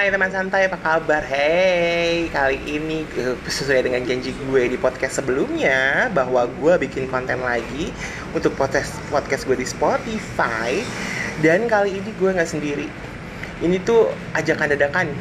[0.00, 1.20] Hai teman santai, apa kabar?
[1.20, 7.36] Hey, kali ini eh, sesuai dengan janji gue di podcast sebelumnya bahwa gue bikin konten
[7.44, 7.92] lagi
[8.32, 10.80] untuk podcast podcast gue di Spotify
[11.44, 12.88] dan kali ini gue nggak sendiri.
[13.60, 14.08] Ini tuh
[14.40, 15.12] ajakan dadakan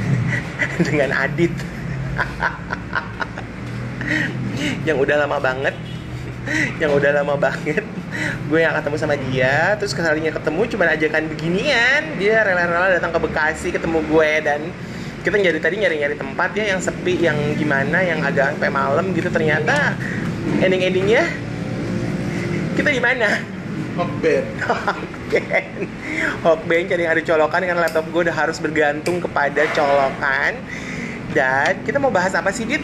[0.88, 1.52] dengan Adit
[4.88, 5.76] yang udah lama banget,
[6.80, 7.84] yang udah lama banget
[8.48, 12.02] gue yang ketemu sama dia terus sekalinya ketemu cuma ajakan beginian.
[12.16, 14.60] Dia rela-rela datang ke Bekasi ketemu gue dan
[15.22, 19.28] kita nyari tadi nyari-nyari tempat ya yang sepi yang gimana yang agak sampai malam gitu.
[19.30, 19.94] Ternyata
[20.64, 21.24] ending-endingnya
[22.74, 23.28] kita di mana?
[23.98, 25.66] Hokben Hokben
[26.46, 30.58] Hokben cari yang ada colokan karena laptop gue udah harus bergantung kepada colokan.
[31.28, 32.80] Dan kita mau bahas apa sih Dit?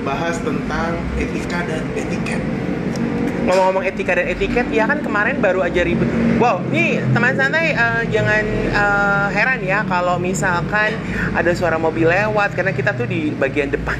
[0.00, 2.40] bahas tentang etika dan etiket
[3.46, 8.02] ngomong-ngomong etika dan etiket ya kan kemarin baru aja ribut wow nih teman santai uh,
[8.08, 8.44] jangan
[8.76, 10.96] uh, heran ya kalau misalkan
[11.32, 13.96] ada suara mobil lewat karena kita tuh di bagian depan.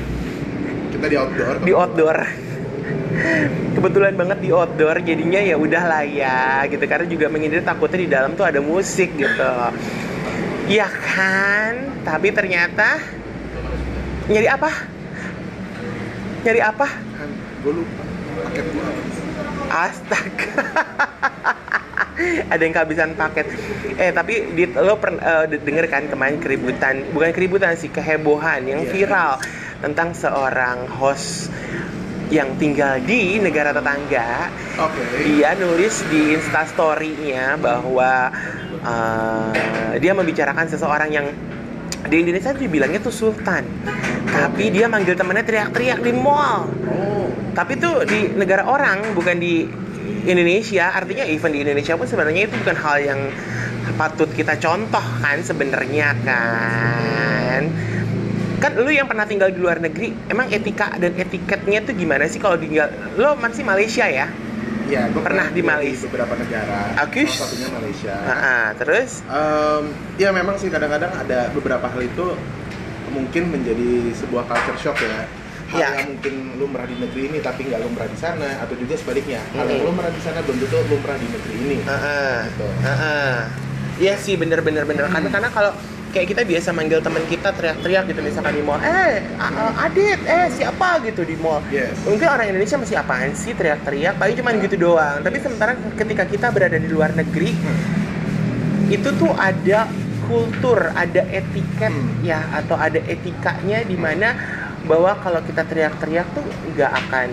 [0.92, 1.54] Kita di outdoor.
[1.62, 2.18] Di outdoor.
[3.76, 6.84] Kebetulan banget di outdoor jadinya ya udah lah ya gitu.
[6.84, 9.52] Karena juga menghindari takutnya di dalam tuh ada musik gitu.
[10.70, 12.02] Ya kan?
[12.06, 12.98] Tapi ternyata
[14.30, 14.70] nyari apa?
[16.46, 16.86] Nyari apa?
[16.90, 17.30] Kan
[17.66, 18.02] gue lupa.
[18.40, 18.79] Paket gue
[19.70, 20.50] astaga.
[22.52, 23.48] Ada yang kehabisan paket.
[23.96, 28.84] Eh tapi di, lo pernah uh, denger kan kemarin keributan bukan keributan sih kehebohan yang
[28.84, 28.92] Iya.
[28.92, 29.32] viral
[29.80, 31.48] tentang seorang host
[32.28, 34.52] yang tinggal di negara tetangga.
[34.84, 35.00] Oke.
[35.24, 38.28] Dia nulis di instastory-nya bahwa
[38.84, 41.26] uh, dia membicarakan seseorang yang
[42.04, 43.64] di Indonesia dibilangnya tuh sultan.
[44.30, 46.68] Tapi dia manggil temennya teriak-teriak di mall.
[46.86, 49.66] Oh tapi tuh di negara orang bukan di
[50.24, 50.92] Indonesia.
[50.92, 53.20] Artinya even di Indonesia pun sebenarnya itu bukan hal yang
[53.96, 57.62] patut kita contoh kan sebenarnya kan.
[58.60, 62.36] Kan lu yang pernah tinggal di luar negeri emang etika dan etiketnya tuh gimana sih
[62.36, 62.92] kalau tinggal?
[63.16, 64.28] Lo masih Malaysia ya?
[64.90, 66.10] Ya gue Pernah di Malaysia.
[66.10, 66.98] beberapa negara.
[66.98, 67.30] Agus.
[67.30, 68.14] salah satunya Malaysia.
[68.26, 69.22] Ah, terus?
[69.22, 69.84] Em,
[70.18, 72.34] ya memang sih kadang-kadang ada beberapa hal itu
[73.14, 75.26] mungkin menjadi sebuah culture shock ya
[75.70, 75.88] hal Ya.
[75.96, 79.38] yang mungkin lumrah di negeri ini tapi nggak lumrah di sana atau juga sebaliknya.
[79.50, 79.88] Hal yang Mm-mm.
[79.88, 81.76] lumrah di sana belum tentu lumrah di negeri ini.
[81.84, 82.66] Ah, ah, Gitu.
[84.00, 85.72] Iya sih bener-bener bener karena karena kalau
[86.10, 89.20] kayak kita biasa manggil teman kita teriak-teriak gitu misalkan di mall eh
[89.78, 90.98] Adit eh siapa?
[91.00, 91.60] gitu di mall.
[91.68, 91.92] Yes.
[92.02, 94.16] Mungkin orang Indonesia masih apaan sih teriak-teriak?
[94.16, 95.20] Paling cuma gitu doang.
[95.20, 97.52] Tapi sementara ketika kita berada di luar negeri
[98.90, 99.86] itu tuh ada
[100.24, 102.22] kultur ada etiket Hmm.
[102.22, 104.34] ya atau ada etikanya di mana
[104.80, 107.30] bahwa kalau kita teriak-teriak tuh nggak akan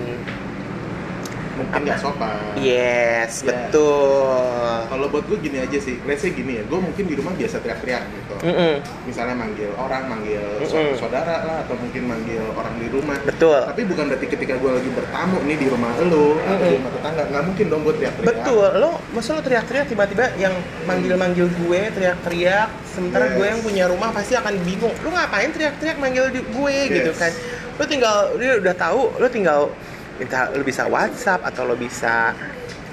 [1.58, 2.38] mungkin nggak sopan.
[2.58, 3.50] Yes Ya.
[3.50, 4.86] betul.
[4.88, 7.60] Kalau buat gue gini aja sih let's say gini ya gue mungkin di rumah biasa
[7.60, 8.36] teriak-teriak gitu.
[8.40, 8.74] Mm-mm,
[9.04, 10.94] misalnya manggil orang manggil Mm-mm.
[10.96, 13.18] saudara lah atau mungkin manggil orang di rumah.
[13.20, 13.60] Betul.
[13.66, 17.24] Tapi bukan berarti ketika gue lagi bertamu nih di rumah lo atau di rumah tetangga
[17.28, 18.30] nggak mungkin dong gue teriak-teriak.
[18.32, 18.70] Betul.
[18.78, 20.54] Lo masa lo teriak-teriak tiba-tiba yang
[20.86, 23.36] manggil-manggil gue teriak-teriak sementara Yes.
[23.36, 24.94] gue yang punya rumah pasti akan bingung.
[25.02, 27.18] Lo ngapain teriak-teriak manggil gue gitu Yes.
[27.18, 27.32] kan?
[27.76, 29.70] Lo tinggal dia udah tahu lo tinggal
[30.18, 32.34] minta lo bisa WhatsApp atau lo bisa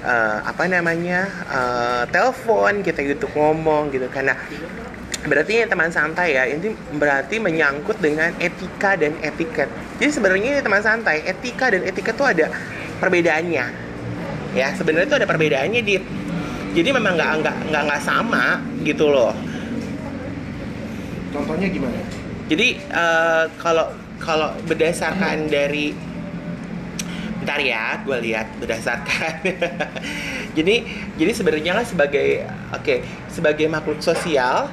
[0.05, 4.37] eh, apa namanya eh, telepon kita gitu ngomong gitu karena
[5.25, 6.45] berarti ini teman santai ya.
[6.45, 9.67] Ini berarti menyangkut dengan etika dan etiket.
[9.97, 12.53] Jadi sebenarnya ini teman santai etika dan etiket tuh ada
[13.01, 13.65] perbedaannya.
[14.55, 15.95] Ya sebenarnya itu ada perbedaannya di
[16.75, 19.33] jadi memang nggak nggak nggak nggak sama gitu loh.
[21.33, 21.99] Contohnya gimana?
[22.47, 25.91] Jadi eh, kalau kalau berdasarkan dari
[27.45, 29.45] bentar ya gue lihat berdasarkan.
[30.57, 30.81] Jadi
[31.21, 32.41] jadi sebenarnya lah sebagai
[32.73, 34.65] oke sebagai makhluk sosial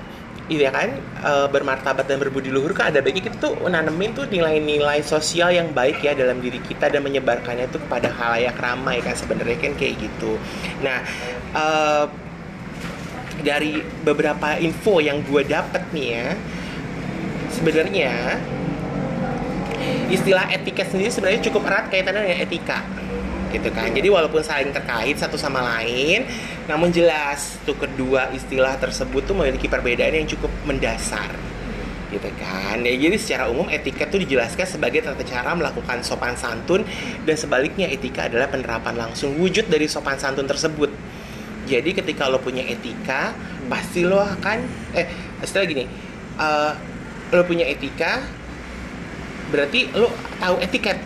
[0.49, 5.05] iya kan eh, bermartabat dan berbudi luhur kan ada baiknya kita tuh nanemin tuh nilai-nilai
[5.05, 9.59] sosial yang baik ya dalam diri kita dan menyebarkannya itu kepada halayak ramai kan sebenarnya
[9.59, 10.41] kan kayak gitu.
[10.81, 11.05] Nah
[11.53, 12.05] eh,
[13.43, 16.29] dari beberapa info yang gue dapet nih ya
[17.53, 18.39] sebenarnya
[20.13, 22.79] istilah etiket sendiri sebenarnya cukup erat kaitannya dengan etika
[23.53, 23.93] gitu kan?
[23.93, 26.25] Jadi walaupun saling terkait satu sama lain
[26.67, 31.33] namun jelas tuh kedua istilah tersebut tuh memiliki perbedaan yang cukup mendasar
[32.13, 32.81] gitu kan?
[32.85, 36.85] Ya, jadi secara umum etiket tuh dijelaskan sebagai tata cara melakukan sopan santun
[37.25, 40.93] dan sebaliknya etika adalah penerapan langsung wujud dari sopan santun tersebut.
[41.65, 43.33] Jadi ketika lo punya etika
[43.71, 44.59] pasti lo akan
[44.93, 45.09] eh
[45.41, 45.85] istilah gini
[46.37, 46.73] eh,
[47.33, 48.21] lo punya etika
[49.53, 50.09] berarti lo
[50.39, 50.97] tahu etiket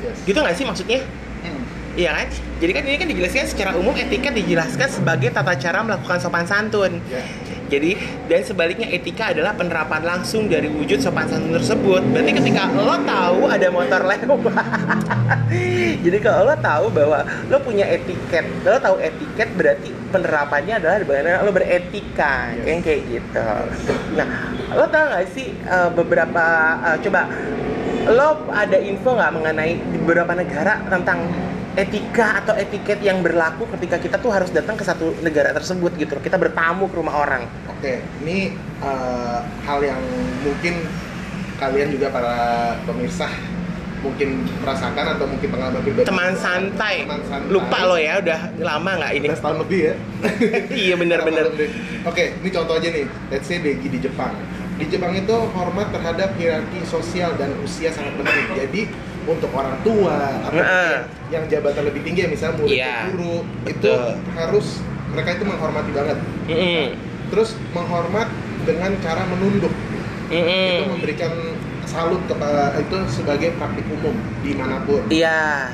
[0.00, 1.00] yes gitu nggak sih maksudnya
[1.42, 1.58] Hmm.
[1.92, 2.30] Iya kan?
[2.62, 7.02] Jadi kan ini kan dijelaskan secara umum etiket dijelaskan sebagai tata cara melakukan sopan santun.
[7.04, 7.18] ya
[7.66, 7.98] Jadi
[8.30, 11.98] dan sebaliknya etika adalah penerapan langsung dari wujud sopan santun tersebut.
[12.14, 14.22] Berarti ketika lo tahu ada motor lewat,
[16.06, 17.18] jadi kalau lo tahu bahwa
[17.50, 22.64] lo punya etiket, lo tahu etiket berarti penerapannya adalah bagaimana lo beretika, Yes.
[22.70, 23.48] yang kayak gitu.
[24.14, 24.28] Nah,
[24.70, 26.44] lo tau gak sih uh, beberapa
[26.86, 27.26] uh, coba
[28.08, 31.22] lo ada info nggak mengenai di beberapa negara tentang
[31.72, 36.18] etika atau etiket yang berlaku ketika kita tuh harus datang ke satu negara tersebut gitu
[36.18, 39.98] kita bertamu ke rumah orang Oke, ini eh, hal yang
[40.40, 40.86] mungkin
[41.56, 42.34] kalian juga para
[42.84, 43.26] pemirsa
[44.02, 46.06] mungkin merasakan atau mungkin pengalaman pribadi.
[46.06, 47.48] teman santai Teman santai.
[47.48, 49.94] lupa lo ya udah lama nggak ini 15 tahun lebih ya.
[50.82, 51.68] iya bener-bener lebih.
[52.02, 53.06] Oke, ini contoh aja nih.
[53.30, 54.34] Let's say Degi di Jepang.
[54.72, 58.46] Di Jepang itu hormat terhadap hierarki sosial dan usia sangat penting.
[58.56, 58.82] Jadi
[59.22, 61.06] untuk orang tua atau Nah.
[61.30, 64.04] yang jabatan lebih tinggi, misalnya murid Iya, ke guru, itu betul.
[64.34, 64.66] harus
[65.08, 66.18] mereka itu menghormati banget.
[66.44, 66.84] Mm-mm.
[67.30, 68.28] Terus menghormat
[68.62, 69.72] dengan cara menunduk.
[70.26, 70.88] Itu Mm-mm.
[70.90, 71.32] memberikan
[71.84, 75.04] salut kepada itu sebagai praktik umum di mana pun.
[75.08, 75.68] iya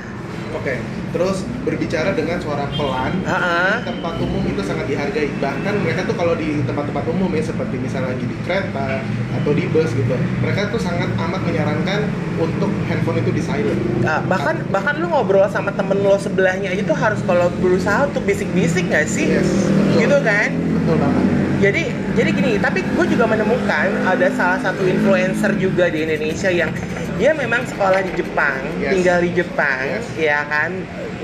[0.51, 0.81] Oke,
[1.11, 3.79] terus berbicara dengan suara pelan Ha-ha.
[3.79, 5.29] di tempat umum itu sangat dihargai.
[5.35, 9.05] Bahkan mereka tuh kalau di tempat-tempat umum ya seperti misalnya lagi di kereta
[9.35, 10.09] atau di bus gitu,
[10.39, 12.01] mereka tuh sangat amat menyarankan
[12.37, 13.81] untuk handphone itu di silent.
[14.03, 18.25] Ah, bahkan bahkan lu ngobrol sama temen lo sebelahnya aja tuh harus kalau berusaha untuk
[18.25, 20.01] bisik-bisik nggak sih Yes, betul.
[20.01, 21.25] gitu kan Betul banget.
[21.59, 21.83] jadi
[22.15, 26.71] jadi gini tapi gue juga menemukan ada salah satu influencer juga di Indonesia yang
[27.19, 28.95] dia memang sekolah di Jepang Yes.
[28.95, 30.07] tinggal di Jepang Yes.
[30.15, 30.71] ya kan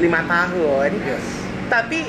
[0.03, 1.25] lima tahun Yes.
[1.71, 2.03] tapi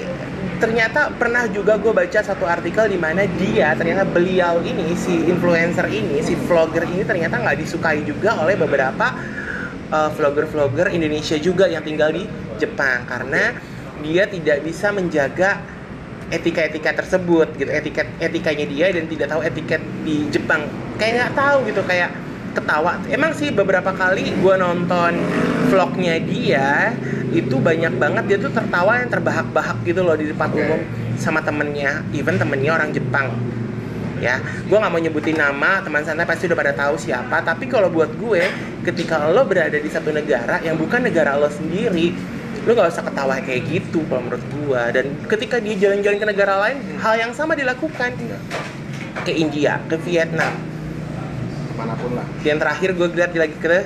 [0.57, 5.85] ternyata pernah juga gue baca satu artikel di mana dia ternyata beliau ini si influencer
[5.91, 9.13] ini si vlogger ini ternyata nggak disukai juga oleh beberapa
[9.91, 12.23] uh, vlogger-vlogger Indonesia juga yang tinggal di
[12.55, 13.51] Jepang karena
[13.99, 15.59] dia tidak bisa menjaga
[16.31, 20.65] etika-etika tersebut gitu etiket etikanya dia dan tidak tahu etiket di Jepang
[20.97, 22.09] kayak nggak tahu gitu kayak
[22.55, 22.97] ketawa.
[23.11, 25.19] Emang sih beberapa kali gue nonton
[25.67, 26.95] vlognya dia
[27.35, 30.63] itu banyak banget dia tuh tertawa yang terbahak-bahak gitu loh di depan Oke.
[30.63, 30.81] umum
[31.19, 32.01] sama temennya.
[32.15, 33.35] Even temennya orang Jepang.
[34.23, 37.43] Ya gue nggak mau nyebutin nama teman santai pasti udah pada tahu siapa.
[37.43, 38.47] Tapi kalau buat gue
[38.87, 42.15] ketika lo berada di satu negara yang bukan negara lo sendiri
[42.65, 46.53] lo nggak usah ketawa kayak gitu kalau menurut gue dan ketika dia jalan-jalan ke negara
[46.65, 48.15] lain hal yang sama dilakukan.
[49.25, 50.74] Ke India ke Vietnam
[51.75, 52.23] Ke mana pun lah.
[52.47, 53.83] yang terakhir gue lihat lagi ke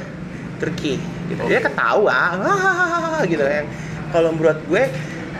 [0.61, 1.01] Turki.
[1.25, 1.41] Gitu.
[1.49, 2.37] Dia ketawa.
[2.37, 3.65] "Wah," gitu kan.
[4.13, 4.83] Kalau menurut gue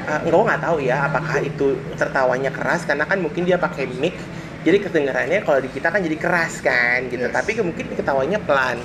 [0.10, 2.90] uh, gue nggak tahu ya apakah itu tertawanya keras.
[2.90, 4.18] Karena kan mungkin dia pakai mic
[4.60, 7.30] jadi kedengarannya kalau di kita kan jadi keras kan gitu.
[7.30, 7.32] Yes.
[7.32, 8.82] tapi mungkin ketawanya pelan.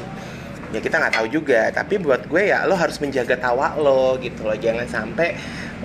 [0.71, 1.73] Ya kita nggak tahu juga.
[1.73, 4.55] Tapi buat gue ya lo harus menjaga tawa lo gitu loh.
[4.55, 5.35] Jangan sampai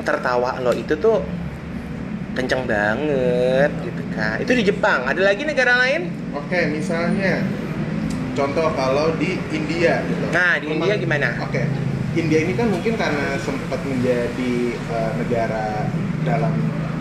[0.03, 1.23] tertawa lo itu tuh
[2.37, 4.37] kenceng banget gitu kan.
[4.37, 5.09] Itu di Jepang.
[5.09, 6.07] Ada lagi negara lain?
[6.37, 7.41] Oke, misalnya
[8.35, 10.25] contoh kalau di India gitu.
[10.33, 11.27] Nah, di India gimana?
[11.43, 11.63] Oke.
[12.17, 15.85] India ini kan mungkin karena sempat menjadi eh, negara
[16.25, 16.53] dalam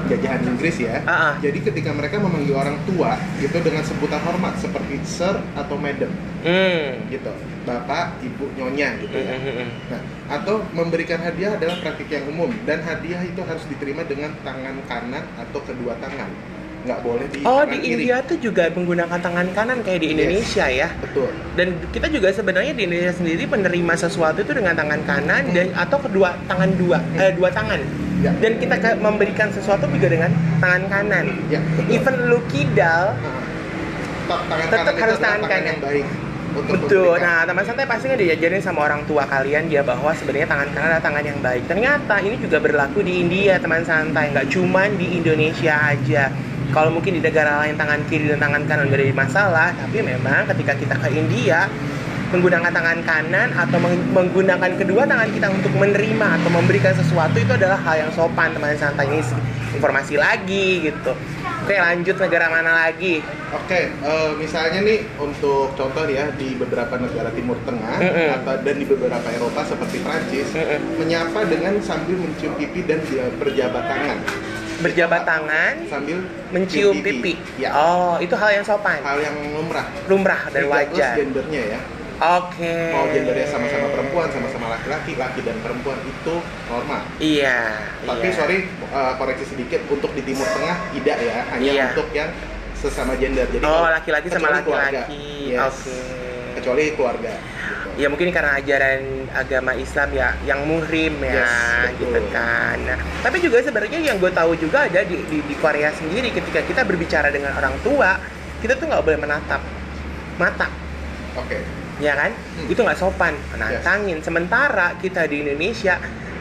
[0.08, 1.04] jajahan Inggris ya.
[1.04, 1.32] Ah, ah.
[1.42, 6.12] Jadi ketika mereka memanggil orang tua gitu dengan sebutan hormat seperti sir atau madam
[6.44, 7.32] hmm gitu.
[7.68, 9.36] Bapak, ibu, nyonya gitu ya.
[9.36, 9.68] Mm-mm.
[9.92, 10.00] Nah,
[10.32, 15.24] atau memberikan hadiah adalah praktik yang umum dan hadiah itu harus diterima dengan tangan kanan
[15.36, 16.32] atau kedua tangan.
[16.88, 17.92] Nggak boleh di Oh di kiri.
[18.00, 20.14] India tuh juga menggunakan tangan kanan kayak di Yes.
[20.14, 20.88] Indonesia ya.
[20.98, 21.28] Betul.
[21.52, 25.52] Dan kita juga sebenarnya di Indonesia sendiri menerima sesuatu itu dengan tangan kanan Hmm.
[25.52, 27.80] dan atau kedua tangan dua eh, dua tangan.
[28.18, 28.32] Ya.
[28.34, 31.26] Dan kita ke- memberikan sesuatu juga dengan tangan kanan.
[31.46, 31.92] Ya, betul.
[31.92, 33.12] Even lu kidal
[34.24, 35.68] Tetap tangan Tetap kanan harus tangan tangan kanan.
[35.68, 36.06] yang baik
[36.50, 37.04] untuk Betul.
[37.06, 37.28] memberikan.
[37.28, 40.88] Nah, teman santai pasti kan diajarin sama orang tua kalian dia bahwa sebenarnya tangan kanan
[40.90, 41.62] adalah tangan yang baik.
[41.64, 44.32] Ternyata ini juga berlaku di India, teman santai.
[44.32, 46.24] Nggak cuman di Indonesia aja.
[46.68, 50.44] Kalau mungkin di negara lain tangan kiri dan tangan kanan nggak ada masalah, tapi memang
[50.52, 51.64] ketika kita ke India
[52.28, 57.48] menggunakan tangan kanan atau meng- menggunakan kedua tangan kita untuk menerima atau memberikan sesuatu itu
[57.56, 59.24] adalah hal yang sopan teman santai ini
[59.72, 61.16] informasi lagi gitu.
[61.64, 63.24] Oke lanjut negara mana lagi?
[63.48, 68.28] Oke, eh, misalnya nih untuk contoh ya di beberapa negara Timur Tengah Mm-mm.
[68.40, 71.00] atau dan di beberapa Eropa seperti Prancis Mm-mm.
[71.00, 73.00] menyapa dengan sambil mencium pipi dan
[73.40, 74.20] berjabat tangan
[74.78, 77.34] Berjabat tangan sambil mencium pipi.
[77.58, 79.86] Ya, Oh, itu hal yang sopan, hal yang lumrah.
[80.06, 81.18] lumrah dan wajar.
[81.18, 81.80] gendernya ya.
[82.18, 82.74] Oke.
[82.90, 86.34] Mau gendernya sama-sama perempuan, sama-sama laki-laki, laki dan perempuan itu
[86.66, 87.02] normal.
[87.18, 87.58] Iya.
[88.02, 88.34] Tapi iya.
[88.34, 88.56] sorry
[88.88, 91.84] uh, koreksi sedikit untuk di Timur Tengah tidak ya, hanya Iya.
[91.90, 92.30] untuk yang
[92.74, 93.46] sesama gender.
[93.50, 95.54] Jadi Oh, laki-laki sama laki-laki.
[95.54, 95.74] Yes.
[95.74, 95.98] Oke.
[96.54, 97.34] Kecuali keluarga.
[97.98, 101.98] Ya mungkin karena ajaran agama Islam ya yang muhrim ya Yes, betul.
[101.98, 102.78] gitu kan.
[102.78, 106.62] Nah, tapi juga sebenarnya yang gue tahu juga ada di, di di Korea sendiri ketika
[106.62, 108.22] kita berbicara dengan orang tua
[108.58, 109.58] kita tuh nggak boleh menatap
[110.34, 110.70] mata
[111.34, 111.58] Oke.
[111.98, 112.70] ya kan Hmm.
[112.70, 115.98] itu nggak sopan menantangin sementara kita di Indonesia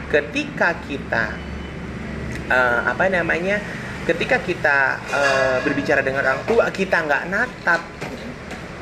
[0.08, 1.34] ketika kita
[2.48, 3.58] eh, apa namanya
[4.02, 4.78] ketika kita
[5.10, 7.82] eh, berbicara dengan orang tua kita nggak natap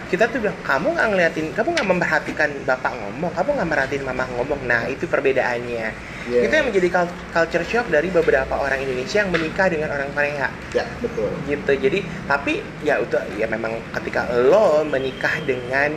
[0.06, 4.24] kita tuh bilang kamu nggak ngeliatin kamu nggak memperhatikan bapak ngomong kamu nggak merhatiin mama
[4.30, 4.60] ngomong.
[4.62, 5.86] Nah itu perbedaannya.
[6.26, 6.40] Iya.
[6.42, 10.50] itu yang menjadi cul- culture shock dari beberapa orang Indonesia yang menikah dengan orang Korea.
[10.72, 11.30] Ya, betul.
[11.44, 11.72] gitu.
[11.72, 15.94] Jadi tapi ya itu ya memang ketika lo menikah dengan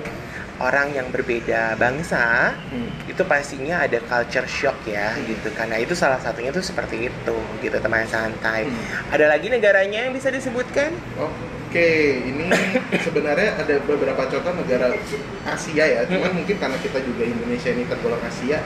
[0.59, 2.91] orang yang berbeda bangsa Hmm.
[3.05, 5.49] itu pastinya ada culture shock ya gitu.
[5.51, 8.65] Karena itu salah satunya tuh seperti itu gitu teman santai.
[8.65, 8.77] Hmm.
[9.09, 10.93] ada lagi negaranya yang bisa disebutkan
[11.69, 11.89] Oke,
[12.25, 12.49] ini
[13.05, 14.89] sebenarnya ada beberapa contoh negara
[15.45, 16.37] Asia ya, cuman Hmm.
[16.41, 18.57] mungkin karena kita juga Indonesia ini tergolong Asia,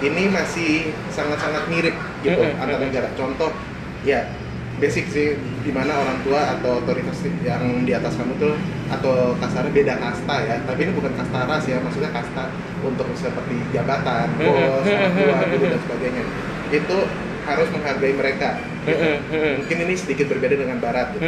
[0.00, 3.08] ini masih sangat-sangat mirip gitu antar negara.
[3.16, 3.48] Contoh,
[4.04, 4.28] ya
[4.76, 8.52] basic sih di mana orang tua atau otoritas yang di atas kamu tuh
[8.88, 12.52] atau kasarnya beda kasta ya, tapi ini bukan kasta ras ya, maksudnya kasta
[12.84, 16.22] untuk seperti jabatan, bos, orang tua, guru dan sebagainya.
[16.72, 16.98] Itu
[17.44, 18.60] harus menghargai mereka.
[18.84, 19.04] gitu.
[19.64, 21.16] Mungkin ini sedikit berbeda dengan Barat.
[21.16, 21.24] Gitu.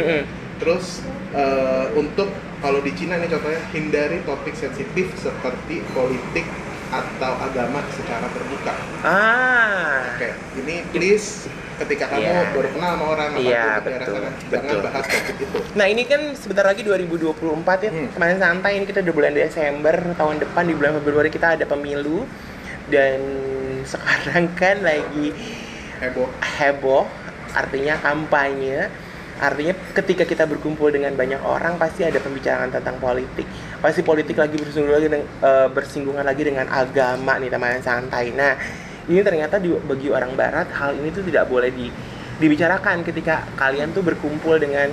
[0.61, 1.01] Terus
[1.33, 6.45] eh, untuk kalau di Cina nih contohnya hindari topik sensitif seperti politik
[6.87, 8.73] atau agama secara terbuka.
[9.01, 12.53] ah Oke, ini please ketika kamu Iya.
[12.53, 14.51] baru kenal sama orang atau Iya, daerah betul, sana, betul.
[14.53, 15.57] jangan bahas topik itu.
[15.73, 18.09] Nah ini kan sebentar lagi 2024 ya Hmm.
[18.13, 22.29] Kemarin santai ini kita udah bulan Desember Tahun depan di bulan Februari kita ada pemilu
[22.85, 23.19] Dan
[23.83, 25.33] sekarang kan lagi
[25.97, 26.29] Heboh.
[26.61, 27.03] heboh
[27.51, 28.93] Artinya kampanye
[29.43, 33.43] Artinya ketika kita berkumpul dengan banyak orang Pasti ada pembicaraan tentang politik.
[33.83, 38.31] Pasti politik lagi bersinggungan lagi dengan, eh, bersinggungan lagi dengan agama nih teman santai.
[38.31, 38.55] Nah
[39.11, 41.91] ini ternyata di, bagi orang barat hal ini tuh tidak boleh di,
[42.39, 44.87] dibicarakan ketika kalian tuh berkumpul dengan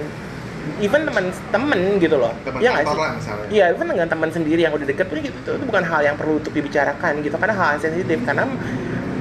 [0.82, 2.34] even teman-teman gitu loh.
[2.42, 3.46] Teman Iya nggak kantor lah misalnya.
[3.48, 6.36] Iya, even dengan teman sendiri yang udah deket pun gitu, itu bukan hal yang perlu
[6.36, 8.44] untuk dibicarakan gitu, karena hal yang sensitif karena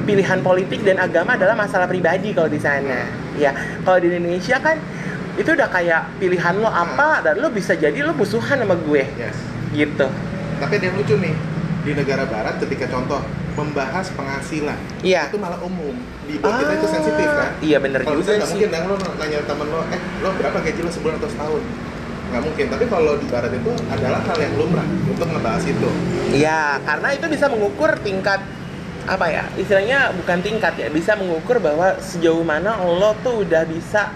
[0.04, 3.08] pilihan politik dan agama adalah masalah pribadi kalau di sana.
[3.40, 3.56] Ya,
[3.86, 4.82] kalau di Indonesia kan
[5.40, 9.38] itu udah kayak pilihan lo apa dan lo bisa jadi lo musuhan sama gue Yes.
[9.72, 10.06] gitu.
[10.60, 11.32] Tapi ada yang lucu nih
[11.80, 13.24] di negara barat ketika contoh
[13.56, 15.32] membahas penghasilan Iya.
[15.32, 18.52] itu malah umum di buat kita itu sensitif kan Iya bener kalau juga sih.
[18.54, 21.64] mungkin dong lo nanya temen lo eh lo berapa gaji lo sebulan atau setahun
[22.30, 25.90] nggak mungkin tapi kalau di barat itu adalah hal yang lumrah untuk ngebahas itu
[26.30, 28.40] Iya, karena itu bisa mengukur tingkat
[29.02, 29.44] apa ya?
[29.56, 34.14] Istilahnya bukan tingkat ya, bisa mengukur bahwa sejauh mana lo tuh udah bisa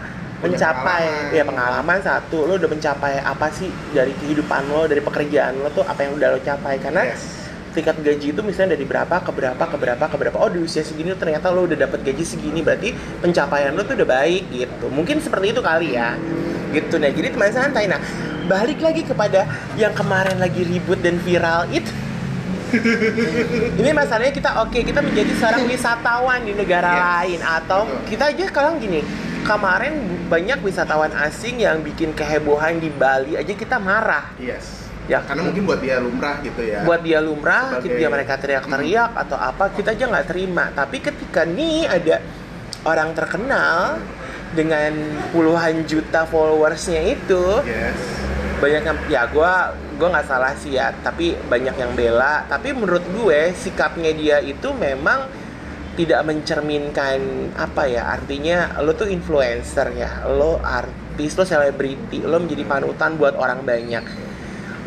[0.51, 1.03] mencapai.
[1.07, 1.37] pengalaman.
[1.37, 5.87] ya pengalaman satu, lo udah mencapai apa sih dari kehidupan lo, dari pekerjaan lo tuh
[5.87, 6.75] apa yang udah lo capai?
[6.83, 7.47] Karena yes.
[7.71, 10.37] tingkat gaji itu misalnya dari berapa ke berapa ke berapa ke berapa.
[10.37, 14.09] Oh di usia segini ternyata lo udah dapat gaji segini berarti pencapaian lo tuh udah
[14.09, 14.85] baik gitu.
[14.91, 16.13] Mungkin seperti itu kali ya.
[16.69, 16.95] Gitu.
[17.01, 17.89] Nah jadi teman santai.
[17.89, 18.01] Nah
[18.47, 19.47] balik lagi kepada
[19.79, 21.87] yang kemarin lagi ribut dan viral itu
[23.79, 27.01] ini masalahnya kita oke kita menjadi seorang wisatawan di negara Yes.
[27.05, 28.05] lain atau Betul.
[28.09, 29.05] kita aja sekarang gini
[29.43, 29.93] kemarin
[30.31, 34.31] banyak wisatawan asing yang bikin kehebohan di Bali aja kita marah.
[34.39, 34.87] Yes.
[35.11, 35.19] Ya.
[35.19, 36.87] Karena mungkin buat dia lumrah gitu ya.
[36.87, 40.71] Buat dia lumrah, Sebagai- dia mereka teriak-teriak atau apa, kita aja nggak terima.
[40.71, 42.23] Tapi ketika nih ada
[42.87, 43.99] orang terkenal
[44.55, 44.95] dengan
[45.35, 47.99] puluhan juta followersnya itu, yes.
[48.63, 49.53] banyak yang ya gue
[49.99, 52.47] gue nggak salah sih ya, tapi banyak yang bela.
[52.47, 55.42] Tapi menurut gue sikapnya dia itu memang
[55.93, 62.65] tidak mencerminkan apa ya artinya lo tuh influencer ya lo artis lo selebriti lo menjadi
[62.65, 64.05] panutan buat orang banyak.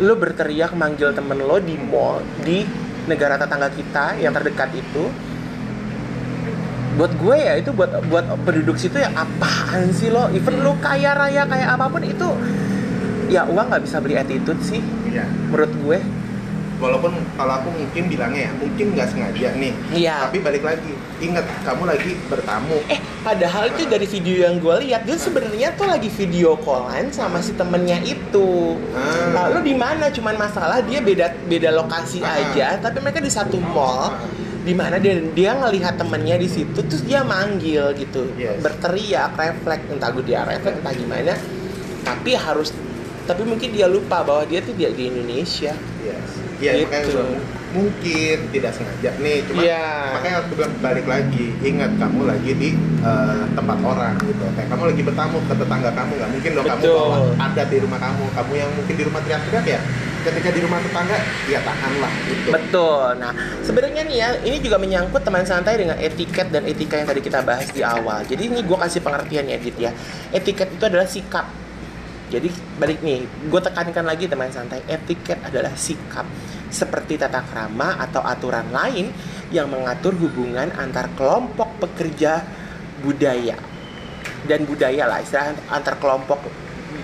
[0.03, 2.67] Lo berteriak manggil temen lo di mall di
[3.07, 5.07] negara tetangga kita yang terdekat itu.
[6.97, 10.33] Buat gue ya itu buat buat penduduk situ ya apaan sih lo?
[10.35, 12.29] Even lo kaya raya kayak apa pun itu
[13.27, 14.79] ya uang nggak bisa beli attitude sih
[15.11, 15.27] iya.
[15.51, 15.99] menurut gue
[16.77, 21.45] walaupun kalau aku mungkin bilangnya ya mungkin nggak sengaja nih iya tapi balik lagi ingat
[21.65, 26.13] kamu lagi bertamu Eh, padahal itu dari video yang gue lihat dia sebenarnya tuh lagi
[26.13, 28.77] video callan sama si temennya itu.
[28.93, 29.49] Ah.
[29.49, 30.13] Lalu di mana?
[30.13, 32.37] Cuman masalah dia beda beda lokasi Ah.
[32.39, 34.13] aja, tapi mereka di satu mall.
[34.63, 38.61] Di mana dia dia ngelihat temennya di situ, terus dia manggil gitu, Yes.
[38.61, 41.35] berteriak, refleks, entah gue dia refleks entah gimana.
[42.03, 42.71] Tapi harus,
[43.25, 45.75] tapi mungkin dia lupa bahwa dia tuh dia di Indonesia.
[46.05, 46.85] yes iya Gitu.
[46.89, 47.07] makanya
[47.77, 50.17] mungkin tidak sengaja nih cuma Iya.
[50.17, 52.69] makanya aku bilang balik lagi ingat kamu lagi di
[53.03, 56.81] eh, tempat orang gitu kayak kamu lagi bertamu ke tetangga kamu nggak mungkin dong kamu
[56.81, 56.97] Betul.
[56.97, 59.81] bawa adat di rumah kamu kamu yang mungkin di rumah teriak-teriak ya
[60.27, 63.07] ketika di rumah tetangga ya tahanlah gitu Betul.
[63.23, 63.31] Nah,
[63.63, 67.47] sebenarnya nih ya, ini juga menyangkut teman santai dengan etiket dan etika yang tadi kita
[67.47, 68.27] bahas di awal.
[68.27, 69.95] Jadi ini gue kasih pengertian ya, Dit ya.
[70.35, 71.47] Etiket itu adalah sikap.
[72.27, 76.27] Jadi balik nih, gue tekankan lagi teman santai, etiket adalah sikap
[76.71, 79.11] seperti tata krama atau aturan lain
[79.55, 82.43] yang mengatur hubungan antar kelompok pekerja
[83.01, 83.57] budaya.
[84.47, 86.39] Dan budaya lah, istilah antar kelompok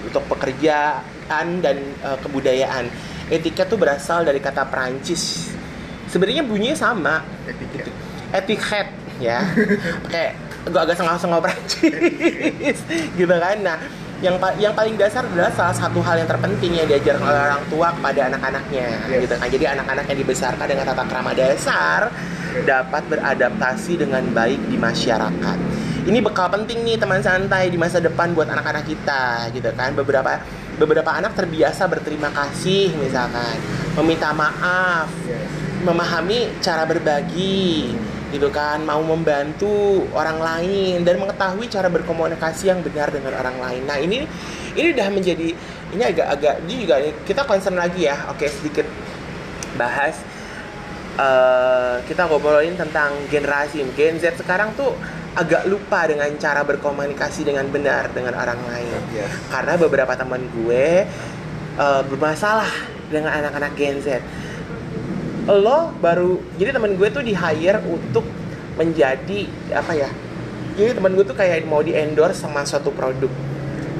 [0.06, 2.90] untuk pekerjaan dan eh, kebudayaan.
[3.30, 5.54] Etiket tuh berasal dari kata Perancis.
[6.10, 7.88] Sebenarnya bunyinya sama, etiket.
[8.34, 8.88] Etiket
[9.22, 9.40] ya.
[10.12, 12.78] Kayak gue agak sengau-sengau Prancis
[13.18, 13.58] gitu kan.
[13.62, 13.78] Nah
[14.22, 17.90] yang yang paling dasar adalah salah satu hal yang terpenting yang diajarkan oleh orang tua
[17.90, 19.26] kepada anak-anaknya Yes.
[19.26, 19.48] gitu kan.
[19.50, 22.00] Jadi anak-anak yang dibesarkan dengan tata krama dasar
[22.62, 25.58] dapat beradaptasi dengan baik di masyarakat.
[26.02, 29.90] Ini bekal penting nih teman santai di masa depan buat anak-anak kita gitu kan.
[29.94, 30.38] Beberapa
[30.78, 33.58] beberapa anak terbiasa berterima kasih misalkan.
[33.98, 35.10] Meminta maaf.
[35.26, 35.50] Yes.
[35.82, 37.90] memahami cara berbagi
[38.32, 43.82] gitu kan mau membantu orang lain dan mengetahui cara berkomunikasi yang benar dengan orang lain
[43.84, 44.24] nah ini
[44.72, 45.48] ini udah menjadi
[45.92, 46.96] ini agak-agak ini juga
[47.28, 48.88] kita concern lagi ya oke sedikit
[49.76, 50.16] bahas
[51.20, 54.96] eh, kita ngobrolin tentang generasi Gen Z sekarang tuh
[55.32, 59.28] agak lupa dengan cara berkomunikasi dengan benar dengan orang lain Yes.
[59.52, 61.04] karena beberapa teman gue
[61.76, 64.24] eh, bermasalah dengan anak-anak Gen Z.
[65.50, 68.22] Lo baru jadi teman gue tuh di hire untuk
[68.78, 69.40] menjadi
[69.74, 70.10] apa ya?
[70.78, 73.30] Jadi teman gue tuh kayak mau di endorse sama suatu produk.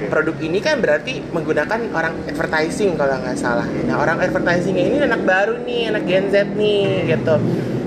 [0.03, 3.67] Produk ini kan berarti menggunakan orang advertising kalau nggak salah.
[3.67, 7.35] Nah orang advertisingnya ini anak baru nih, anak Gen Z nih gitu.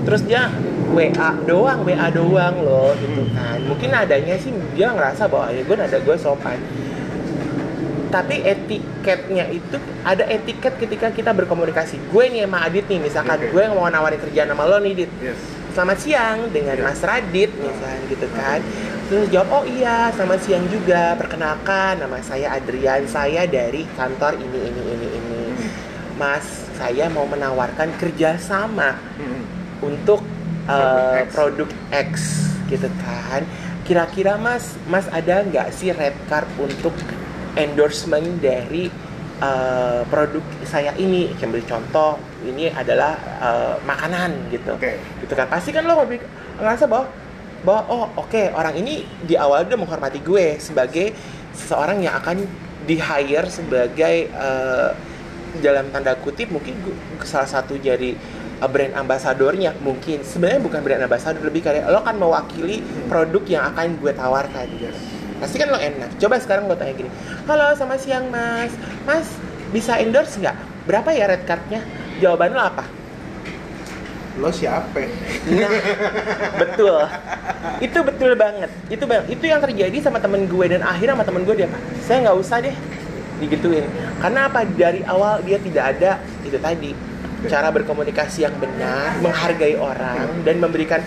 [0.06, 0.52] Terus dia
[0.92, 3.58] WA doang, WA doang loh gitu kan.
[3.64, 6.60] Mungkin adanya sih dia ngerasa bahwa ya gue nada gue sopan
[8.06, 13.50] tapi etiketnya itu ada etiket ketika kita berkomunikasi gue nih sama Adit nih misalkan Oke.
[13.50, 15.38] gue mau nawarin kerjaan sama lo nih Dit Yes.
[15.72, 16.84] selamat siang dengan Iya.
[16.84, 18.60] Mas Radit misalkan gitu kan
[19.06, 24.58] terus jawab oh iya selamat siang juga perkenalkan nama saya Adrian saya dari kantor ini
[24.64, 25.68] ini ini ini Hmm.
[26.16, 29.42] Mas saya mau menawarkan kerjasama Hmm.
[29.80, 30.20] untuk
[30.64, 32.12] uh, Produk produk X
[32.66, 33.46] gitu kan
[33.82, 36.90] kira-kira mas mas ada nggak sih red card untuk
[37.56, 38.92] endorsement dari
[39.40, 41.32] uh, produk saya ini.
[41.40, 44.76] Ambil contoh ini adalah uh, makanan gitu.
[44.76, 45.00] Oke.
[45.24, 45.48] gitu kan.
[45.48, 45.98] Pasti kan lo
[46.60, 47.08] ngerasa bahwa
[47.66, 51.10] bahwa oh oke orang ini di awal udah menghormati gue sebagai
[51.50, 52.46] seseorang yang akan
[52.86, 54.90] di hire sebagai eh,
[55.58, 56.94] dalam tanda kutip mungkin gue-
[57.26, 58.14] salah satu jadi
[58.70, 59.74] brand ambasadornya.
[59.82, 60.22] Mungkin.
[60.22, 64.68] Sebenarnya bukan brand ambassador lebih kayak lo kan mewakili produk yang akan gue tawarkan.
[64.78, 65.25] Yes.
[65.40, 67.10] Pasti kan lo enak coba sekarang gue tanya gini
[67.44, 68.72] halo selamat siang mas
[69.04, 69.26] mas
[69.70, 70.56] bisa endorse nggak
[70.88, 71.80] berapa ya red cardnya
[72.22, 72.84] jawaban lo apa
[74.36, 75.00] Lo siapa?
[75.48, 75.72] Nah,
[76.60, 77.00] betul.
[77.80, 78.68] Itu betul banget.
[78.92, 81.80] Itu bang, itu yang terjadi sama temen gue dan akhirnya sama temen gue dia apa?
[82.04, 82.76] Saya nggak usah deh
[83.40, 83.88] digituin.
[84.20, 84.68] Karena apa?
[84.68, 86.92] Dari awal dia tidak ada itu tadi
[87.48, 91.00] cara berkomunikasi yang benar, menghargai orang dan memberikan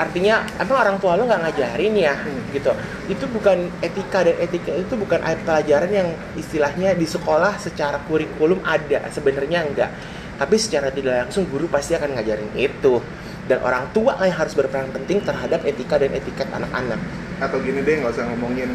[0.00, 2.40] artinya apa orang tua lo nggak ngajarin ya Hmm.
[2.56, 2.72] gitu
[3.12, 9.04] itu bukan etika dan etika itu bukan pelajaran yang istilahnya di sekolah secara kurikulum ada
[9.12, 9.90] sebenarnya enggak
[10.40, 13.04] tapi secara tidak langsung guru pasti akan ngajarin itu
[13.44, 16.96] dan orang tua yang harus berperan penting terhadap etika dan etiket anak-anak
[17.40, 18.68] Atau gini deh, nggak usah ngomongin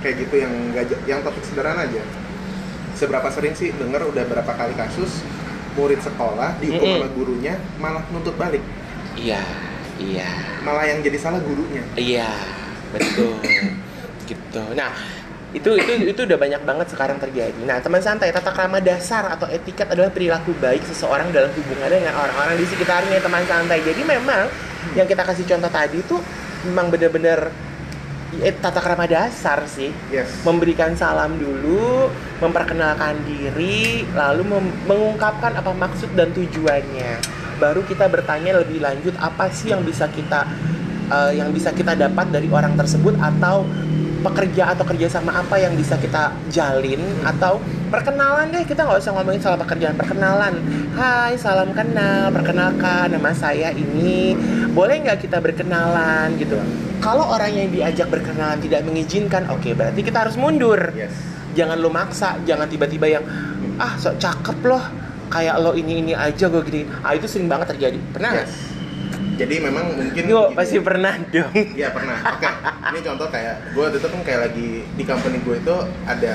[0.00, 2.04] kayak gitu yang nggak j- yang topik sederhana aja.
[2.92, 5.24] Seberapa sering sih denger udah berapa kali kasus
[5.72, 7.00] murid sekolah dihukum Mm-mm.
[7.00, 8.60] sama gurunya malah nuntut balik,
[9.14, 9.40] iya
[9.98, 10.30] iya
[10.62, 11.82] malah yang jadi salah gurunya.
[11.94, 12.30] Iya,
[12.90, 13.34] betul.
[14.28, 14.62] gitu.
[14.76, 14.92] Nah,
[15.56, 17.56] itu itu itu udah banyak banget sekarang terjadi.
[17.64, 22.14] Nah, teman santai, tata krama dasar atau etiket adalah perilaku baik seseorang dalam hubungannya dengan
[22.20, 23.80] orang-orang di sekitarnya, teman santai.
[23.80, 24.52] Jadi memang
[24.92, 26.16] yang kita kasih contoh tadi itu
[26.68, 27.48] memang benar-benar
[28.44, 30.44] eh, tata krama dasar sih Yes.
[30.44, 32.12] memberikan salam dulu,
[32.44, 37.37] memperkenalkan diri, lalu mem- mengungkapkan apa maksud dan tujuannya.
[37.58, 40.46] Baru kita bertanya lebih lanjut apa sih yang bisa kita
[41.10, 43.18] eh, yang bisa kita dapat dari orang tersebut?
[43.18, 43.66] Atau
[44.18, 47.02] pekerja atau kerjasama apa yang bisa kita jalin?
[47.26, 47.58] Atau
[47.90, 50.54] perkenalan deh kita nggak usah ngomongin soal pekerjaan perkenalan.
[50.94, 54.38] Hai salam kenal perkenalkan nama saya ini.
[54.70, 56.58] Boleh nggak kita berkenalan gitu?
[57.02, 60.78] Kalau orang yang diajak berkenalan tidak mengizinkan oke berarti kita harus mundur.
[60.94, 61.38] Yes.
[61.58, 63.24] jangan lo maksa jangan tiba-tiba yang
[63.82, 67.72] ah sok cakep loh kayak lo ini ini aja gue gini ah itu sering banget
[67.72, 68.32] terjadi pernah?
[68.34, 68.52] Yes.
[69.34, 71.54] jadi memang mungkin Yo, gini pasti pernah dong.
[71.54, 72.18] Iya pernah.
[72.28, 72.48] Oke.
[72.90, 76.34] Ini contoh kayak gue waktu itu kan kayak lagi di company gue itu ada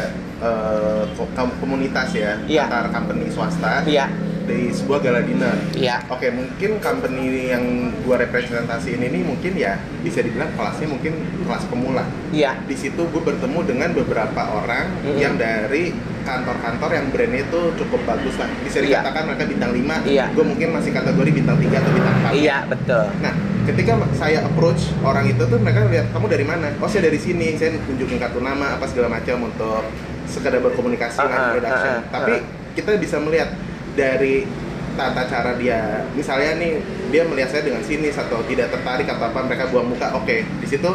[1.35, 2.63] kom- komunitas ya Iya.
[2.65, 4.07] antar company swasta Iya,
[4.43, 5.55] di sebuah gala dinner.
[5.73, 6.03] iya.
[6.07, 7.63] Oke, mungkin company yang
[7.95, 12.03] gue representasiin ini mungkin ya bisa dibilang kelasnya mungkin kelas pemula.
[12.29, 12.59] Iya.
[12.63, 15.17] Di situ gue bertemu dengan beberapa orang Mm-mm.
[15.17, 18.47] yang dari kantor-kantor yang brandnya itu cukup bagus lah.
[18.61, 18.99] Bisa Iya.
[18.99, 20.25] dikatakan mereka bintang 5, Iya.
[20.31, 22.31] gue mungkin masih kategori bintang 3 atau bintang 4.
[22.35, 23.05] Iya, betul.
[23.19, 26.67] Nah, ketika saya approach orang itu tuh mereka lihat kamu dari mana?
[26.79, 27.55] Oh, saya dari sini.
[27.55, 29.83] Saya tunjukin kartu nama apa segala macam untuk
[30.27, 31.91] sekedar berkomunikasi lah introduction.
[31.91, 32.41] ah, ah, Tapi ah.
[32.73, 33.51] kita bisa melihat
[33.93, 34.45] dari
[34.93, 36.05] tata cara dia.
[36.13, 36.73] Misalnya nih,
[37.09, 40.13] dia melihat saya dengan sinis atau tidak tertarik atau apa, mereka buang muka.
[40.13, 40.89] Oke, di situ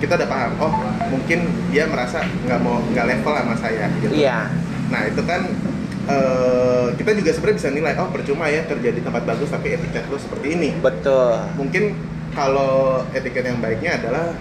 [0.00, 0.52] kita udah paham.
[0.58, 0.72] Oh,
[1.12, 3.86] mungkin dia merasa nggak mau nggak level sama saya.
[4.00, 4.14] Gitu.
[4.24, 4.48] Iya.
[4.88, 5.46] Nah, itu kan
[6.08, 7.94] eh, kita juga sebenarnya bisa nilai.
[8.00, 11.36] Oh, percuma ya kerja di tempat bagus tapi etiket lu seperti ini Betul.
[11.54, 11.94] mungkin
[12.32, 14.32] kalau etiket yang baiknya adalah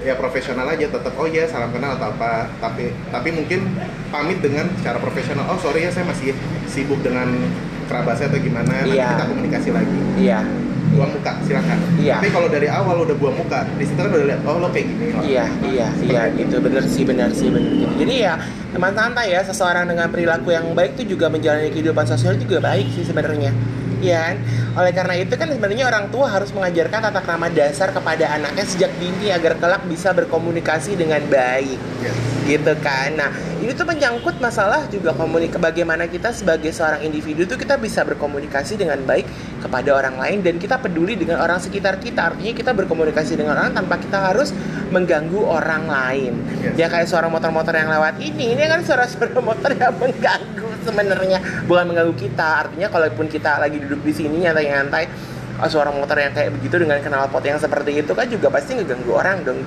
[0.00, 3.66] ya profesional aja tetap oh ya salam kenal atau apa tapi tapi mungkin
[4.08, 6.32] pamit dengan cara profesional oh sorry ya saya masih
[6.64, 7.26] sibuk dengan
[7.86, 9.08] kerabat saya atau gimana nanti Iya.
[9.12, 10.40] kita komunikasi lagi Iya.
[10.88, 12.16] buang muka silakan Iya.
[12.16, 14.86] tapi kalau dari awal udah buang muka di situ kan udah lihat oh lo kayak
[14.88, 15.22] gini oh.
[15.22, 17.68] Iya, iya, iya, itu benar sih, benar sih, benar.
[17.68, 17.92] gitu.
[17.98, 18.34] Jadi ya
[18.68, 22.88] teman santai ya, seseorang dengan perilaku yang baik itu juga menjalani kehidupan sosial juga baik
[22.92, 23.52] sih sebenarnya.
[23.98, 24.36] Iya kan?
[24.78, 28.94] Oleh karena itu kan sebenarnya orang tua harus mengajarkan tata krama dasar kepada anaknya sejak
[29.02, 32.14] dini agar kelak bisa berkomunikasi dengan baik Yes.
[32.46, 33.10] gitu kan.
[33.18, 38.06] Nah, ini tuh menyangkut masalah juga komunikasi bagaimana kita sebagai seorang individu tuh kita bisa
[38.06, 39.26] berkomunikasi dengan baik
[39.58, 42.30] kepada orang lain dan kita peduli dengan orang sekitar kita.
[42.32, 44.54] Artinya kita berkomunikasi dengan orang tanpa kita harus
[44.94, 46.32] mengganggu orang lain.
[46.62, 46.78] Yes.
[46.78, 51.92] Ya kayak suara motor-motor yang lewat ini, ini kan suara-suara motor yang mengganggu sebenarnya, bukan
[51.92, 52.66] mengganggu kita.
[52.66, 55.04] Artinya kalaupun kita lagi duduk di sini nyantai-nyantai
[55.60, 59.12] oh, suara motor yang kayak begitu dengan knalpot yang seperti itu kan juga pasti ngeganggu
[59.12, 59.60] orang dong.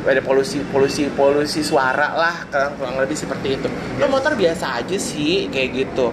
[0.00, 3.68] Ada polusi polusi polusi suara lah kurang, kurang lebih seperti itu.
[4.00, 6.08] Lo motor biasa aja sih kayak gitu.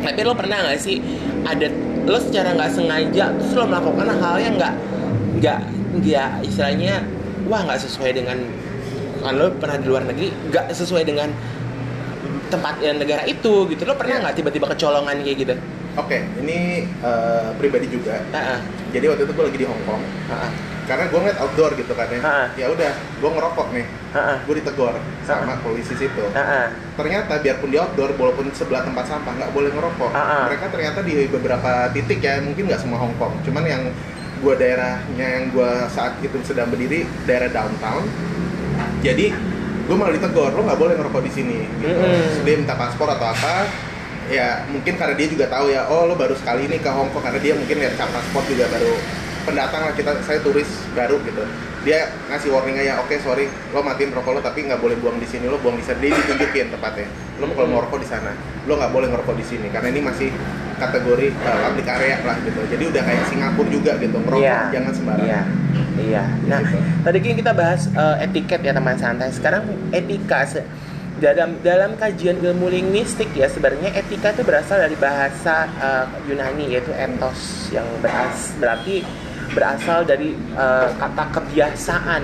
[0.00, 1.02] Tapi lo pernah nggak sih
[1.44, 1.68] ada
[2.06, 4.74] lo secara nggak sengaja terus lo melakukan hal yang nggak
[5.42, 5.60] nggak
[6.00, 7.02] nggak istilahnya
[7.50, 8.38] wah nggak sesuai dengan
[9.20, 11.34] kan lo pernah di luar negeri nggak sesuai dengan
[12.48, 13.82] tempat dan negara itu gitu.
[13.84, 14.22] Lo pernah Iya.
[14.28, 15.54] nggak tiba-tiba kecolongan kayak gitu?
[15.96, 18.20] Oke ini eh, pribadi juga.
[18.30, 18.58] Heeh,
[18.92, 20.02] jadi waktu itu gue lagi di Hong Kong.
[20.04, 20.50] Heeh,
[20.84, 22.20] karena gue ngeliat outdoor gitu kan ya.
[22.20, 22.36] Ha.
[22.52, 23.86] ya udah gue ngerokok nih.
[24.12, 26.24] Heeh, gue ditegor sama polisi situ.
[26.36, 26.66] Heeh.
[26.96, 30.10] ternyata biarpun di outdoor walaupun sebelah tempat sampah nggak boleh ngerokok.
[30.12, 30.44] Ah.
[30.52, 33.32] mereka ternyata di beberapa titik ya mungkin nggak semua Hong Kong.
[33.48, 33.82] Cuman yang
[34.44, 38.04] gua daerahnya yang gua saat itu sedang berdiri daerah downtown.
[39.00, 39.32] Jadi
[39.86, 41.94] gue malah ditegor lo nggak boleh ngerokok di sini gitu.
[41.94, 43.66] Terus dia minta paspor atau apa
[44.26, 47.22] ya mungkin karena dia juga tahu ya oh lo baru sekali ini ke Hong Kong
[47.22, 48.90] karena dia mungkin lihat cap paspor juga baru
[49.42, 51.46] pendatang lah kita saya turis baru gitu
[51.80, 55.28] dia ngasih warningnya ya oke sorry lo matiin rokok lo tapi nggak boleh buang di
[55.30, 57.06] sini lo buang di sana dia ditunjukin tempatnya
[57.38, 58.34] lo kalau mau rokok di sana
[58.66, 60.34] lo nggak boleh ngerokok di sini karena ini masih
[60.76, 64.58] kategori uh, public area lah gitu jadi udah kayak Singapura juga gitu ngerokok Iya.
[64.74, 65.40] jangan sembarangan Iya.
[65.96, 66.24] Iya.
[66.44, 66.60] Nah,
[67.02, 69.32] tadi kan kita bahas eh, etiket ya teman santai.
[69.32, 70.66] Sekarang etika se-
[71.16, 76.92] dalam dalam kajian ilmu linguistik ya sebenarnya etika itu berasal dari bahasa eh, Yunani yaitu
[76.92, 79.00] ethos yang beras, berarti
[79.56, 82.22] berasal dari eh, kata kebiasaan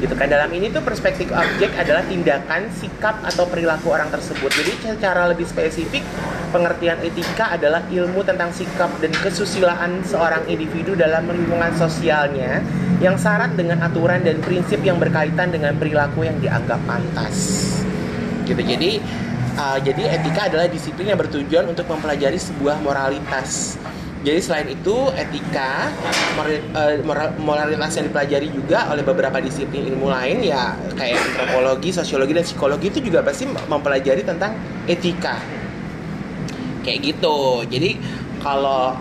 [0.00, 0.26] gitu kan.
[0.26, 4.48] Dalam ini tuh perspektif objek adalah tindakan sikap atau perilaku orang tersebut.
[4.50, 6.02] Jadi secara lebih spesifik
[6.50, 12.64] pengertian etika adalah ilmu tentang sikap dan kesusilaan seorang individu dalam lingkungan sosialnya
[12.98, 17.68] yang syarat dengan aturan dan prinsip yang berkaitan dengan perilaku yang dianggap pantas.
[18.48, 18.58] Gitu.
[18.58, 18.98] Jadi
[19.54, 23.78] uh, jadi etika adalah disiplin yang bertujuan untuk mempelajari sebuah moralitas
[24.20, 25.88] jadi selain itu etika
[26.44, 32.36] eh, moral- moralitas yang dipelajari juga oleh beberapa disiplin ilmu lain ya kayak antropologi, sosiologi
[32.36, 34.52] dan psikologi itu juga pasti mempelajari tentang
[34.84, 35.40] etika
[36.84, 37.64] kayak gitu.
[37.64, 37.96] Jadi
[38.44, 38.92] kalau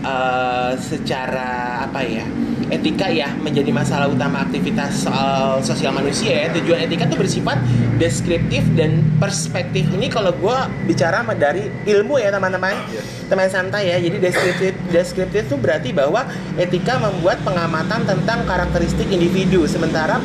[0.00, 2.24] eh, secara apa ya
[2.68, 6.46] etika ya menjadi masalah utama aktivitas soal sosial manusia ya.
[6.60, 7.58] Tujuan etika itu bersifat
[7.96, 9.88] deskriptif dan perspektif.
[9.88, 12.76] Ini kalau gue bicara dari ilmu ya teman-teman.
[12.92, 13.18] Yes.
[13.28, 13.96] teman santai ya.
[14.00, 16.24] Jadi deskriptif deskriptif itu berarti bahwa
[16.56, 19.68] etika membuat pengamatan tentang karakteristik individu.
[19.68, 20.16] Sementara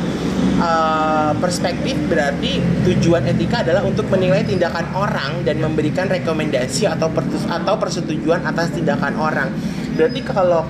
[0.58, 7.48] uh, perspektif berarti tujuan etika adalah untuk menilai tindakan orang dan memberikan rekomendasi atau pertus-
[7.48, 9.48] atau persetujuan atas tindakan orang.
[9.94, 10.64] Berarti kalau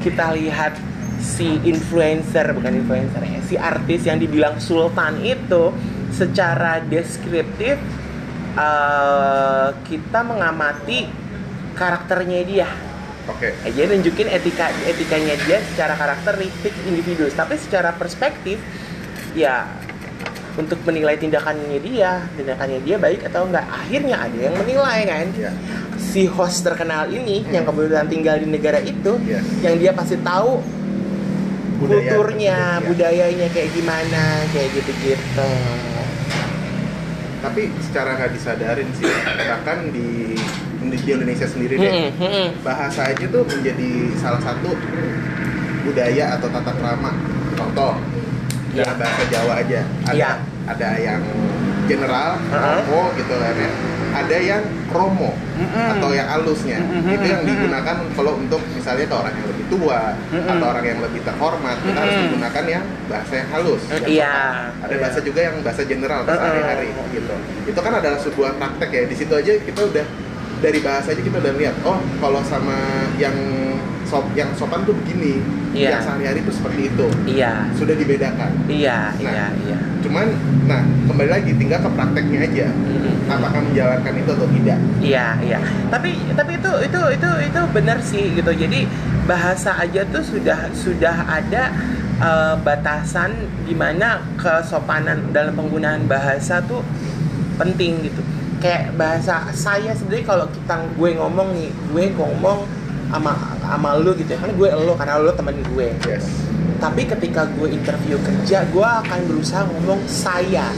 [0.00, 0.78] kita lihat
[1.26, 5.74] si influencer bukan influencer ya si artis yang dibilang sultan itu
[6.14, 7.74] secara deskriptif
[8.54, 11.10] uh, kita mengamati
[11.74, 12.70] karakternya dia
[13.26, 13.50] Oke.
[13.66, 18.54] Eh, Dia nunjukin etika etikanya dia secara karakteristik individu, tapi secara perspektif
[19.34, 19.66] ya
[20.54, 23.66] untuk menilai tindakannya dia, tindakannya dia baik atau enggak.
[23.66, 25.26] Akhirnya ada yang menilai kan.
[25.34, 25.50] Iya.
[25.98, 29.42] Si host terkenal ini yang kebetulan tinggal di negara itu, Iya.
[29.66, 30.62] yang dia pasti tahu
[31.76, 32.88] Budaya kulturnya, tersebut, ya.
[32.88, 35.50] budayanya kayak gimana, kayak gitu-gitu.
[37.38, 39.06] Tapi secara nggak disadarin sih,
[39.46, 40.34] bahkan di
[40.86, 42.48] di Indonesia sendiri deh, Hmm, hmm.
[42.62, 44.70] bahasa aja tuh menjadi salah satu
[45.82, 47.10] budaya atau tata krama.
[47.54, 47.94] Contoh,
[48.72, 50.32] dalam bahasa Jawa aja, ada Iya.
[50.66, 51.22] ada yang
[51.86, 52.78] general, Heeh.
[52.82, 53.70] romo gitu kan ya.
[54.16, 55.86] Ada yang kromo Mm-mm.
[55.92, 56.80] atau yang alusnya.
[56.80, 57.12] Mm-mm.
[57.12, 60.00] Itu yang digunakan kalau untuk misalnya ke orang yang lebih tua
[60.32, 60.52] Mm-mm.
[60.56, 62.24] atau orang yang lebih terhormat, kita harus Mm-mm.
[62.26, 63.82] menggunakan yang bahasa yang halus.
[63.82, 64.36] Mm, yang iya.
[64.80, 65.02] Ada Iya.
[65.04, 66.52] bahasa juga yang bahasa general bahasa Mm-mm.
[66.56, 67.34] hari-hari gitu.
[67.66, 69.02] Itu kan adalah sebuah praktek ya.
[69.04, 70.06] Di situ aja kita udah
[70.56, 71.76] dari bahasa aja kita udah lihat.
[71.84, 72.76] Oh, kalau sama
[73.16, 73.36] yang
[74.06, 75.42] sop yang sopan tuh begini,
[75.74, 75.92] Iya.
[75.92, 77.06] yang sehari-hari tuh seperti itu.
[77.28, 78.48] Iya, Sudah dibedakan.
[78.64, 79.20] iya, Nah.
[79.20, 79.78] iya, iya.
[80.06, 80.26] Cuman,
[80.70, 82.66] nah kembali lagi tinggal ke prakteknya aja.
[82.70, 83.26] Mm-mm.
[83.26, 84.78] Apakah menjalankan itu atau tidak?
[85.02, 85.58] Iya, iya.
[85.90, 88.54] Tapi tapi itu itu itu itu benar sih gitu.
[88.54, 88.86] Jadi
[89.26, 91.74] bahasa aja tuh sudah sudah ada
[92.22, 93.34] eh, batasan
[93.66, 96.86] di mana kesopanan dalam penggunaan bahasa tuh
[97.58, 98.22] penting gitu.
[98.62, 102.62] Kayak bahasa saya sendiri kalau kita gue ngomong nih, gue ngomong
[103.10, 104.38] sama sama lu gitu ya.
[104.40, 105.88] Kan gue lo karena lo temen gue.
[106.06, 106.26] Yes.
[106.76, 110.68] Tapi ketika gue interview kerja, gue akan berusaha ngomong saya.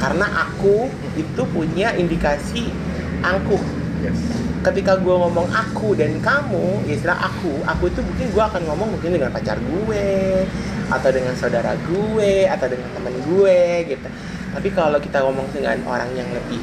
[0.00, 2.72] Karena aku itu punya indikasi
[3.20, 3.60] angkuh.
[4.00, 4.16] Yes.
[4.60, 8.88] Ketika gue ngomong aku dan kamu, ya istilah aku, aku itu mungkin gue akan ngomong
[8.92, 10.04] mungkin dengan pacar gue,
[10.92, 14.08] atau dengan saudara gue, atau dengan teman gue gitu.
[14.52, 16.60] Tapi kalau kita ngomong dengan orang yang lebih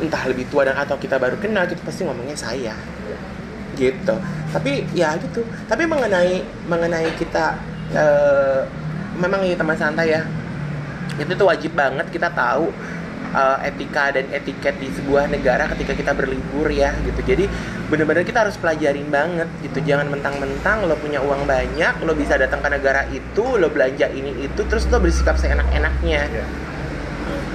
[0.00, 2.74] entah lebih tua dan atau kita baru kenal, kita pasti ngomongnya saya.
[3.76, 4.14] Gitu.
[4.52, 5.44] Tapi ya gitu.
[5.68, 7.58] Tapi mengenai mengenai kita
[7.92, 8.60] eh,
[9.18, 10.22] memang ini teman santai ya.
[11.20, 12.72] Itu tuh wajib banget kita tahu
[13.32, 17.20] eh, etika dan etiket di sebuah negara ketika kita berlibur ya gitu.
[17.24, 17.48] Jadi
[17.88, 19.80] bener-bener kita harus pelajarin banget gitu.
[19.84, 24.48] Jangan mentang-mentang lo punya uang banyak lo bisa datang ke negara itu lo belanja ini
[24.48, 26.20] itu terus lo bersikap seenak-enaknya.
[26.28, 26.46] Ya.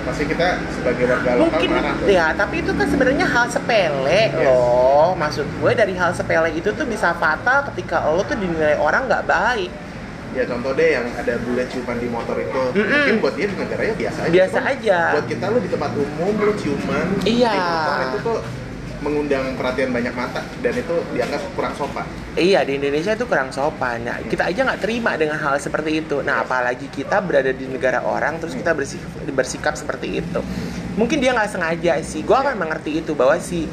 [0.07, 2.07] Pasti kita sebagai warga lokal mungkin marah tuh.
[2.07, 4.39] ya tapi itu kan sebenarnya hal sepele Yes.
[4.39, 9.03] loh maksud gue dari hal sepele itu tuh bisa fatal ketika lo tuh dinilai orang
[9.05, 9.71] nggak baik
[10.29, 12.85] Ya contoh deh yang ada bule ciuman di motor itu, Mm-mm.
[12.85, 14.29] mungkin buat dia di negaranya biasa aja.
[14.29, 17.51] biasa aja Buat kita lu di tempat umum lu ciuman Iya.
[17.51, 18.37] di motor itu tuh
[18.99, 22.05] mengundang perhatian banyak mata dan itu dianggap kurang sopan.
[22.33, 24.01] iya di Indonesia itu kurang sopan.
[24.05, 26.25] Nah, kita aja nggak terima dengan hal seperti itu.
[26.25, 30.41] Nah apalagi kita berada di negara orang terus kita bersikap, bersikap seperti itu.
[30.97, 32.25] Mungkin dia nggak sengaja sih.
[32.25, 33.69] Gue akan mengerti itu bahwa si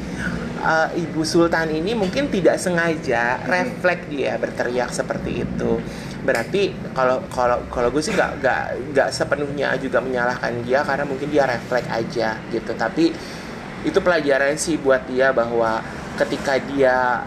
[0.61, 5.81] uh, ibu sultan ini mungkin tidak sengaja refleks dia berteriak seperti itu.
[6.25, 11.29] Berarti kalau kalau kalau gue sih nggak nggak nggak sepenuhnya juga menyalahkan dia karena mungkin
[11.29, 12.71] dia refleks aja gitu.
[12.73, 13.13] Tapi
[13.85, 15.79] itu pelajaran sih buat dia bahwa
[16.17, 17.21] ketika dia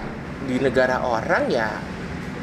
[0.45, 1.71] di negara orang ya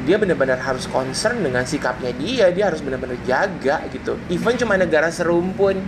[0.06, 2.52] dia benar-benar harus concern dengan sikapnya dia.
[2.54, 4.14] Dia harus benar-benar jaga gitu.
[4.28, 5.80] Even cuma negara serumpun.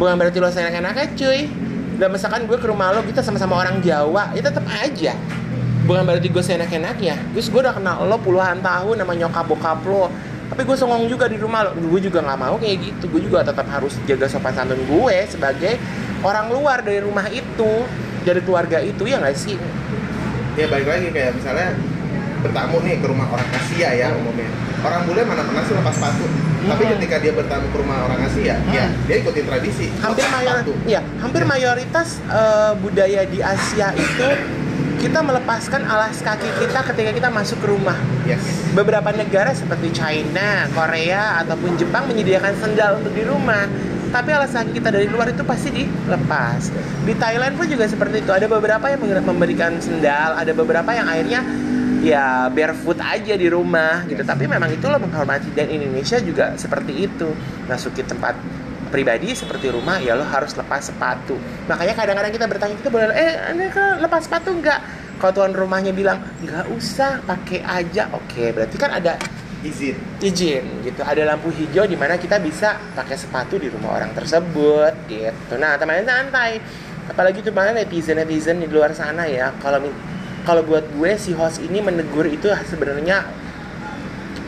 [0.00, 1.40] Bukan berarti lo seenak-enaknya cuy.
[2.00, 5.12] Dan misalkan gue ke rumah lo kita sama-sama orang Jawa ya tetap aja.
[5.84, 7.14] Bukan berarti gue seenak-enaknya.
[7.36, 10.08] Gus gue udah kenal lo puluhan tahun sama nyokap bokap lo.
[10.50, 11.76] Tapi gue songong juga di rumah lo.
[11.76, 13.04] Gue juga nggak mau kayak gitu.
[13.12, 15.76] Gue juga tetap harus jaga sopan santun gue sebagai
[16.22, 17.70] orang luar dari rumah itu
[18.22, 19.58] dari keluarga itu ya nggak sih
[20.52, 21.72] Ya balik lagi kayak misalnya
[22.38, 24.52] bertamu nih ke rumah orang Asia ya umumnya.
[24.84, 26.28] Orang bule mana pernah sih lepas sepatu.
[26.62, 26.92] Tapi Hmm.
[26.92, 29.08] ketika dia bertamu ke rumah orang Asia, ya Hmm.
[29.08, 29.88] dia ikutin tradisi.
[29.96, 30.72] hampir lepas mayor sepatu.
[30.84, 34.28] ya hampir mayoritas eh, budaya di Asia itu
[35.00, 38.44] kita melepaskan alas kaki kita ketika kita masuk ke rumah Yes.
[38.70, 43.64] beberapa negara seperti China, Korea ataupun Jepang menyediakan sendal untuk di rumah.
[44.12, 46.68] Tapi alas kaki kita dari luar itu pasti dilepas.
[47.08, 48.28] Di Thailand pun juga seperti itu.
[48.28, 51.40] Ada beberapa yang memberikan sendal, ada beberapa yang akhirnya
[52.04, 54.20] ya barefoot aja di rumah gitu.
[54.20, 57.32] Tapi memang itu lo menghormati dan Indonesia juga seperti itu.
[57.64, 58.36] Masuki tempat
[58.92, 61.40] pribadi seperti rumah ya lo harus lepas sepatu.
[61.64, 63.32] Makanya kadang-kadang kita bertanya kita boleh eh
[63.72, 64.84] kan lepas sepatu enggak?
[65.16, 69.16] Kalau tuan rumahnya bilang nggak usah pakai aja, oke berarti kan ada
[69.62, 69.94] Izin.
[70.18, 71.00] izin gitu.
[71.06, 75.54] Ada lampu hijau di mana kita bisa pakai sepatu di rumah orang tersebut gitu.
[75.54, 76.58] Nah teman santai.
[77.06, 79.54] Apalagi tuh mana netizen netizen di luar sana ya.
[79.62, 79.78] Kalau
[80.42, 83.22] kalau buat gue si host ini menegur itu sebenarnya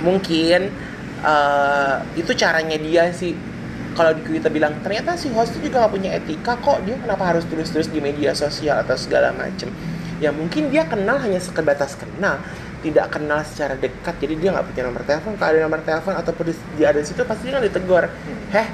[0.02, 0.74] mungkin
[1.22, 3.38] eh, itu caranya dia sih.
[3.94, 6.82] Kalau kita bilang ternyata si host itu juga gak punya etika kok.
[6.82, 9.70] Dia kenapa harus terus-terus di media sosial atau segala macem?
[10.18, 12.42] Ya mungkin dia kenal hanya sekebatas kenal
[12.84, 15.32] tidak kenal secara dekat jadi dia nggak punya nomor telepon.
[15.40, 18.04] Kalau ada nomor telepon ataupun di- dia ada di situ pasti kan ditegur.
[18.52, 18.68] Heh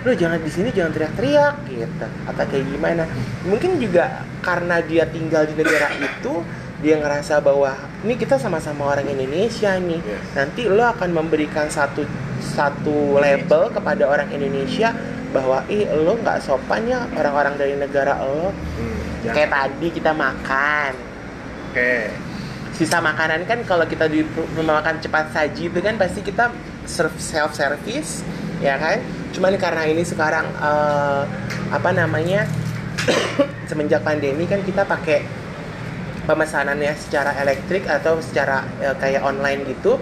[0.00, 2.06] lu jangan di sini jangan teriak-teriak gitu.
[2.24, 3.04] Atau kayak gimana.
[3.44, 6.40] Mungkin juga karena dia tinggal di negara itu
[6.80, 10.00] dia ngerasa bahwa ini kita sama-sama orang Indonesia nih.
[10.00, 10.22] Yes.
[10.32, 12.06] nanti lo akan memberikan satu
[12.40, 14.96] satu label kepada orang Indonesia
[15.30, 18.48] bahwa ih lo nggak sopan ya orang-orang dari negara lo.
[18.48, 18.96] Hmm,
[19.28, 19.34] jangan.
[19.36, 20.92] kayak tadi kita makan.
[21.70, 22.29] Oke.
[22.80, 24.24] Sisa makanan kan kalau kita di
[24.56, 26.48] rumah makan cepat saji itu kan pasti kita
[26.88, 28.24] self service
[28.64, 29.04] ya kan?
[29.36, 31.22] Cuman karena ini sekarang eh,
[31.68, 32.48] apa namanya
[33.68, 35.20] semenjak pandemi kan kita pakai
[36.24, 40.00] pemesanannya secara elektrik atau secara eh, kayak online gitu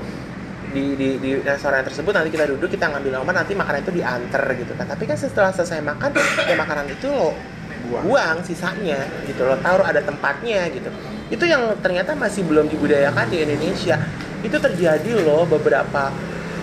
[0.70, 4.46] di, di, di restoran tersebut nanti kita duduk kita ngambil nomor nanti makanan itu diantar
[4.54, 4.86] gitu kan.
[4.86, 6.14] Tapi kan setelah selesai makan
[6.46, 7.34] ya makanan itu lo
[7.78, 8.10] Buang.
[8.10, 10.90] buang sisanya gitu lo taruh ada tempatnya gitu
[11.28, 14.00] itu yang ternyata masih belum dibudayakan di Indonesia.
[14.40, 16.08] Itu terjadi loh beberapa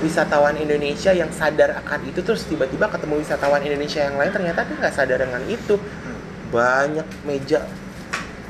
[0.01, 4.75] wisatawan Indonesia yang sadar akan itu terus tiba-tiba ketemu wisatawan Indonesia yang lain ternyata dia
[4.82, 5.78] nggak sadar dengan itu.
[6.49, 7.62] Banyak meja.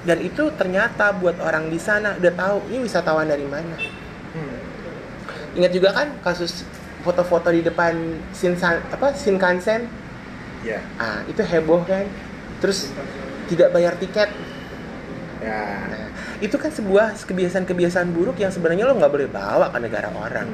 [0.05, 3.75] Dan itu ternyata buat orang di sana udah tahu ini wisatawan dari mana.
[4.35, 4.59] Hmm.
[5.55, 6.67] ingat juga kan kasus
[6.99, 7.95] foto-foto di depan
[8.35, 9.87] Shinsan apa Shinkansen?
[10.67, 10.83] Ya.
[10.99, 12.03] ah itu heboh kan?
[12.59, 12.91] Terus
[13.47, 14.27] tidak bayar tiket
[15.45, 15.85] Ya.
[15.85, 16.09] Nah,
[16.41, 20.49] itu kan sebuah kebiasaan-kebiasaan buruk yang sebenarnya lo nggak boleh bawa ke negara orang.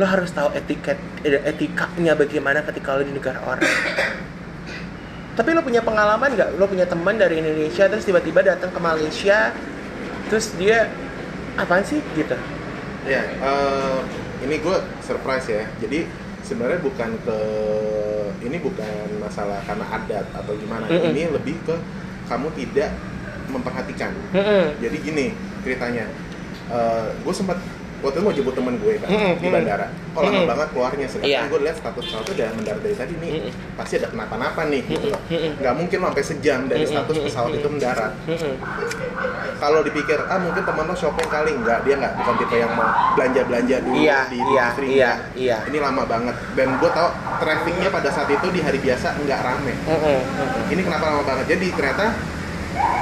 [0.00, 3.68] Lo harus tahu etiket, eh, etikanya bagaimana ketika lo di negara orang.
[5.36, 6.56] Tapi lo punya pengalaman nggak?
[6.56, 9.52] Lo punya teman dari Indonesia terus tiba-tiba datang ke Malaysia,
[10.32, 10.88] terus dia
[11.60, 12.36] apaan sih gitu?
[13.04, 13.98] Ya, eh,
[14.48, 15.64] ini gue surprise ya.
[15.76, 16.08] Jadi
[16.40, 17.38] sebenarnya bukan ke
[18.42, 20.88] ini bukan masalah karena adat atau gimana.
[20.88, 21.12] Mm-mm.
[21.12, 21.76] Ini lebih ke
[22.32, 22.96] kamu tidak
[23.52, 24.10] memperhatikan.
[24.32, 24.64] Mm-mm.
[24.78, 25.26] Jadi gini
[25.60, 26.08] ceritanya.
[27.14, 27.60] gue sempat
[28.00, 29.86] waktu itu mau jemput teman gue kan Mm-mm, di bandara.
[30.10, 30.48] Kok lama Mm-mm.
[30.48, 31.06] banget keluarnya.
[31.06, 31.40] Sedangkan Iya.
[31.46, 33.30] gue lihat status pesawat udah mendarat dari tadi nih.
[33.38, 33.52] Mm-mm.
[33.76, 34.82] Pasti ada kenapa-napa nih.
[34.82, 35.20] Gitu loh.
[35.30, 38.12] Nggak mungkin sampai sejam dari status pesawat itu mendarat.
[38.24, 38.54] Mm-mm.
[39.54, 42.82] Kalau dipikir ah mungkin teman lo shopping kali nggak dia nggak bukan tipe yang mau
[43.14, 45.18] belanja belanja dulu Iya, di iya, free, iya, nggak.
[45.38, 45.56] iya.
[45.70, 49.74] ini lama banget dan gue tau trafficnya pada saat itu di hari biasa nggak rame.
[49.86, 50.18] Mm-mm.
[50.66, 52.10] ini kenapa lama banget jadi ternyata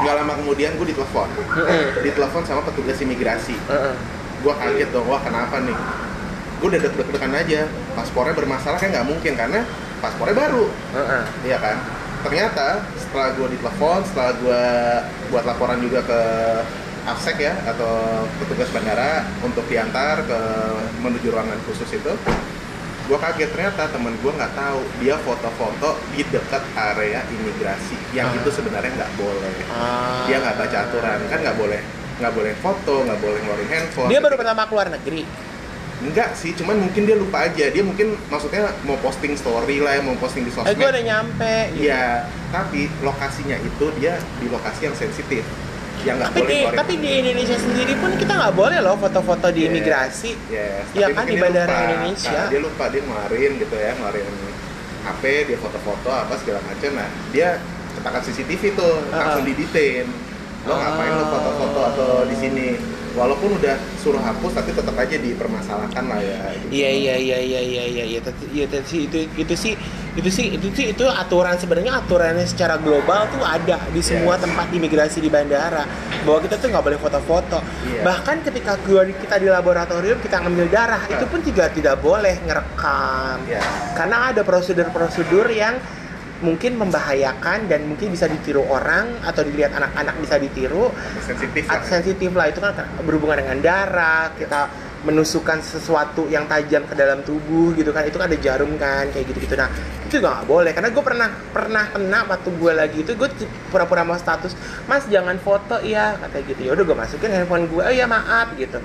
[0.01, 1.29] nggak lama kemudian gue ditelepon.
[2.01, 3.57] Ditelepon sama petugas imigrasi.
[4.41, 5.77] Gue kaget dong wah kenapa nih?
[6.61, 7.69] Gue udah deg-degan aja.
[7.93, 9.65] Paspornya bermasalah kan nggak mungkin karena
[10.01, 10.67] paspornya baru.
[11.45, 11.77] Iya kan?
[12.21, 14.65] Ternyata setelah gue ditelepon, setelah gue
[15.33, 16.21] buat laporan juga ke
[17.01, 20.41] AFSEC ya atau petugas bandara untuk diantar ke
[21.01, 22.13] menuju ruangan khusus itu,
[23.11, 28.38] gue kaget ternyata temen gue nggak tahu dia foto-foto di dekat area imigrasi yang Ah.
[28.38, 29.55] itu sebenarnya nggak boleh.
[29.68, 30.31] Ah.
[30.31, 31.81] Dia nggak baca aturan kan nggak boleh
[32.20, 34.07] nggak boleh foto, nggak boleh ngeluarin handphone.
[34.07, 35.25] Dia baru pertama keluar negeri.
[36.01, 37.66] Enggak sih, cuman mungkin dia lupa aja.
[37.66, 40.77] Dia mungkin maksudnya mau posting story lah, mau posting di Eh sosmed.
[40.77, 41.55] gue udah nyampe.
[41.75, 41.88] gitu.
[41.88, 45.44] Iya, tapi lokasinya itu dia di lokasi yang sensitif,
[46.01, 49.47] yang nggak Tapi boleh di, tapi di Indonesia sendiri pun kita nggak boleh loh foto-foto
[49.49, 49.71] di Yes.
[49.71, 50.33] imigrasi.
[50.49, 51.85] Yes, tapi kan, di bandara lupa.
[51.87, 52.33] Indonesia.
[52.35, 54.27] Nah, dia lupa dia ngeluarin gitu ya, ngeluarin
[55.01, 56.91] HP, dia foto-foto apa segala macam.
[56.93, 57.49] Nah, dia
[57.91, 59.17] cetakan CCTV tuh Ah.
[59.19, 60.07] langsung didetain.
[60.61, 62.67] Lo ngapain lo foto-foto atau di sini?
[63.11, 66.38] Walaupun udah suruh hapus, tapi tetap aja dipermasalahkan lah ya.
[66.55, 66.70] gitu.
[66.70, 68.46] Iya iya iya iya iya iya iya iya, tapi
[68.87, 69.75] sih itu itu sih
[70.11, 74.42] itu sih itu sih itu aturan sebenarnya aturannya secara global tuh ada di semua Yes.
[74.42, 75.87] tempat imigrasi di bandara
[76.23, 78.03] bahwa kita tuh nggak boleh foto-foto Iya.
[78.03, 81.31] bahkan ketika kita di laboratorium kita ngambil darah itu Ah.
[81.31, 83.62] pun juga tidak boleh ngerekam Ya.
[83.94, 85.79] karena ada prosedur-prosedur yang
[86.40, 90.88] mungkin membahayakan dan mungkin bisa ditiru orang atau dilihat anak-anak bisa ditiru.
[91.24, 91.81] Sensitif lah.
[91.85, 92.72] Sensitif lah itu kan
[93.05, 98.29] berhubungan dengan darah kita menusukkan sesuatu yang tajam ke dalam tubuh gitu kan itu kan
[98.29, 99.72] ada jarum kan kayak gitu gitu nah
[100.05, 103.29] itu juga nggak boleh karena gue pernah pernah kena waktu gue lagi itu gue
[103.72, 104.53] pura-pura mau status
[104.85, 106.61] mas jangan foto ya kata gitu.
[106.68, 108.76] Ya udah gue masukin handphone gue oh ya maaf gitu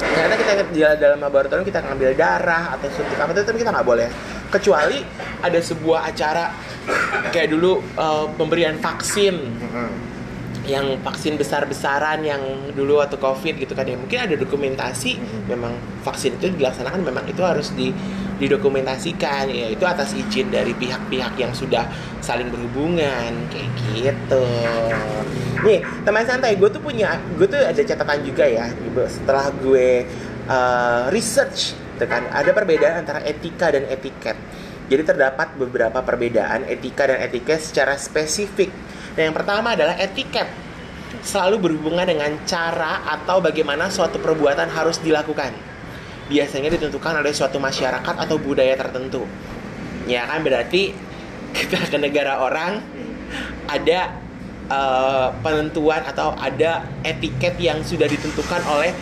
[0.00, 3.86] ternyata kita di dalam laboratorium kita ngambil darah atau suntik apa itu tapi kita nggak
[3.86, 4.08] boleh.
[4.50, 4.98] Kecuali
[5.44, 6.50] ada sebuah acara
[7.30, 9.36] kayak dulu eh, pemberian vaksin.
[10.60, 12.38] Yang vaksin besar-besaran yang
[12.76, 13.96] dulu waktu covid gitu kan ya.
[13.98, 15.18] Mungkin ada dokumentasi
[15.50, 15.74] memang
[16.06, 17.90] vaksin itu dilaksanakan memang itu harus di
[18.40, 21.84] didokumentasikan ya itu atas izin dari pihak-pihak yang sudah
[22.24, 24.44] saling berhubungan kayak gitu.
[25.60, 28.72] Nih teman santai gue tuh punya gue tuh ada catatan juga ya
[29.06, 30.08] setelah gue
[30.48, 34.40] uh, research gitu kan ada perbedaan antara etika dan etiket.
[34.88, 38.72] Jadi terdapat beberapa perbedaan etika dan etiket secara spesifik.
[39.14, 40.48] Dan yang pertama adalah etiket.
[41.20, 45.69] Selalu berhubungan dengan cara atau bagaimana suatu perbuatan harus dilakukan.
[46.30, 49.26] Biasanya ditentukan oleh suatu masyarakat atau budaya tertentu.
[50.06, 50.94] Ya kan berarti
[51.58, 52.78] kita ke negara orang
[53.66, 54.14] ada
[54.70, 58.94] uh, penentuan atau ada etiket yang sudah ditentukan oleh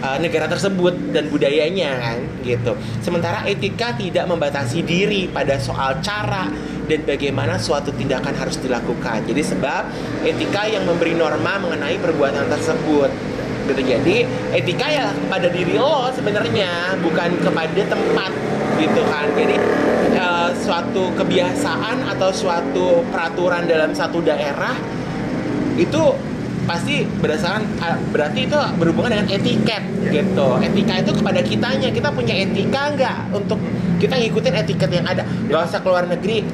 [0.00, 2.72] uh, negara tersebut dan budayanya kan gitu.
[3.00, 6.48] Sementara etika tidak membatasi diri pada soal cara
[6.86, 9.26] dan bagaimana suatu tindakan harus dilakukan.
[9.26, 9.82] Jadi sebab
[10.22, 13.35] etika yang memberi norma mengenai perbuatan tersebut.
[13.66, 13.82] Gitu.
[13.82, 14.16] Jadi
[14.54, 18.30] etika ya pada diri lo sebenarnya bukan kepada tempat
[18.78, 19.26] gitu kan.
[19.34, 19.56] Jadi
[20.14, 24.74] uh, suatu kebiasaan atau suatu peraturan dalam satu daerah
[25.76, 26.02] itu
[26.66, 27.70] pasti berdasarkan
[28.10, 30.48] berarti itu berhubungan dengan etiket gitu.
[30.62, 31.88] Etika itu kepada kitanya.
[31.90, 33.58] Kita punya etika nggak untuk
[33.98, 35.26] kita ngikutin etiket yang ada?
[35.46, 36.46] Nggak usah keluar negeri.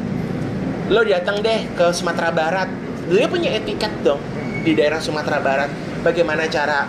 [0.93, 2.69] Lo datang deh ke Sumatera Barat.
[3.09, 4.21] Dia punya etiket dong
[4.63, 5.71] di daerah Sumatera Barat.
[6.03, 6.87] Bagaimana cara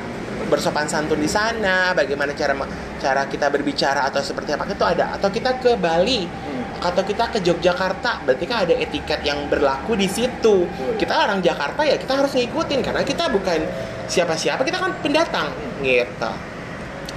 [0.54, 2.54] bersopan santun di sana bagaimana cara
[3.02, 5.18] cara kita berbicara atau seperti apa itu ada.
[5.18, 6.86] Atau kita ke Bali hmm.
[6.86, 10.70] atau kita ke Yogyakarta berarti kan ada etiket yang berlaku di situ.
[11.02, 13.66] Kita orang Jakarta ya kita harus ngikutin karena kita bukan
[14.06, 15.50] siapa-siapa kita kan pendatang
[15.82, 16.30] gitu.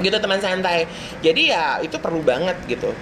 [0.00, 0.88] Gitu teman santai.
[1.20, 2.96] Jadi ya itu perlu banget gitu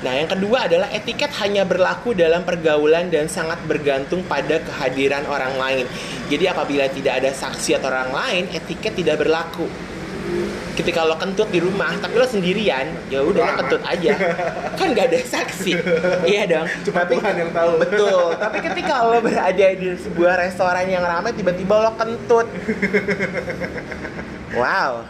[0.00, 5.54] Nah, yang kedua adalah etiket hanya berlaku dalam pergaulan dan sangat bergantung pada kehadiran orang
[5.60, 5.84] lain.
[6.32, 9.68] Jadi apabila tidak ada saksi atau orang lain, etiket tidak berlaku.
[10.72, 14.16] Ketika lo kentut di rumah, tapi lo sendirian, ya udah lo kentut aja.
[14.80, 15.72] Kan gak ada saksi.
[16.24, 16.64] iya dong.
[16.88, 17.72] Cuma tapi, Tuhan yang tahu.
[17.84, 18.24] Betul.
[18.40, 22.48] Tapi ketika lo berada di sebuah restoran yang ramai, tiba-tiba lo kentut.
[24.50, 25.06] Wow.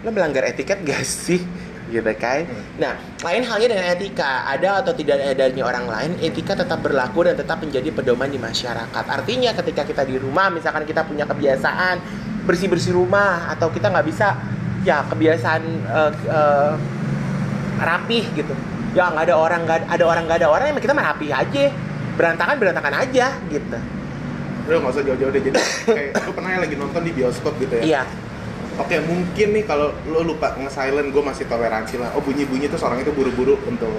[0.00, 1.44] Lo melanggar etiket gak sih?
[1.90, 2.46] Gitu kan.
[2.78, 2.94] Nah,
[3.26, 7.58] lain halnya dengan etika, ada atau tidak adanya orang lain, etika tetap berlaku dan tetap
[7.58, 9.04] menjadi pedoman di masyarakat.
[9.10, 11.98] Artinya ketika kita di rumah, misalkan kita punya kebiasaan
[12.46, 14.38] bersih-bersih rumah atau kita nggak bisa
[14.86, 16.74] ya kebiasaan uh, uh,
[17.82, 18.54] rapih gitu.
[18.96, 21.74] Ya nggak ada orang nggak ada orang nggak ada orang, ya kita mah rapih aja,
[22.14, 23.78] berantakan berantakan aja gitu.
[24.70, 25.58] Udah nggak usah jauh-jauh deh, jadi
[25.90, 27.82] kayak lu pernah lagi nonton di bioskop gitu ya?
[27.82, 28.02] Iya
[28.80, 33.04] oke mungkin nih kalau lo lupa nge-silent gue masih toleransi lah oh bunyi-bunyi tuh orang
[33.04, 33.92] itu buru-buru untuk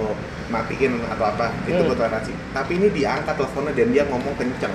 [0.50, 1.88] matiin atau apa itu hmm.
[1.88, 4.74] gue toleransi tapi ini diangkat teleponnya dan dia ngomong kenceng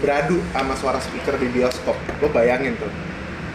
[0.00, 2.88] beradu sama suara speaker di bioskop lo bayangin tuh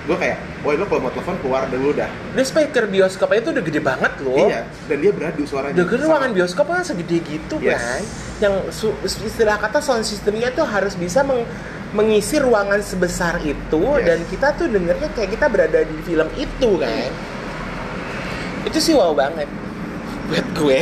[0.06, 2.06] gue kayak, woi lo kalau mau telepon keluar dulu dah.
[2.38, 4.38] Ini speaker bioskop itu udah gede banget loh.
[4.38, 5.82] Iya, dan dia beradu suaranya.
[5.82, 7.82] Udah ruangan bioskop kan segede gitu yes.
[7.82, 8.02] kan.
[8.38, 8.56] Yang
[9.02, 11.42] istilah kata sound systemnya tuh harus bisa meng
[11.96, 14.04] mengisi ruangan sebesar itu yes.
[14.04, 17.12] dan kita tuh dengernya kayak kita berada di film itu kan?
[18.68, 19.48] Itu sih wow banget.
[20.28, 20.80] Buat gue.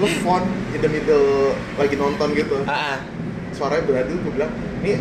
[0.00, 2.64] Telepon in the middle lagi nonton gitu.
[2.64, 2.98] Uh-uh.
[3.52, 4.96] suaranya beradu gue bilang ini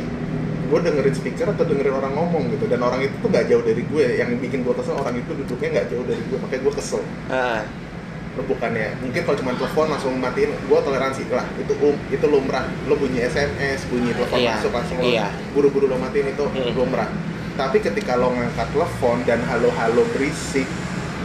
[0.67, 2.67] gue dengerin speaker atau dengerin orang ngomong gitu.
[2.67, 4.05] Dan orang itu tuh gak jauh dari gue.
[4.19, 7.01] Yang bikin gue kesel orang itu duduknya gak jauh dari gue makanya gue kesel.
[7.31, 7.90] Uh lo
[8.39, 11.27] bukannya mungkin kalau cuma telepon langsung matiin gue toleransi.
[11.27, 12.63] Lah itu um itu lumrah.
[12.87, 15.27] Lo bunyi sms bunyi telepon iya, masuk langsung iya.
[15.51, 16.71] buru-buru lo matiin itu hmm.
[16.79, 17.11] lumrah.
[17.59, 20.67] Tapi ketika lo ngangkat telepon dan halo-halo berisik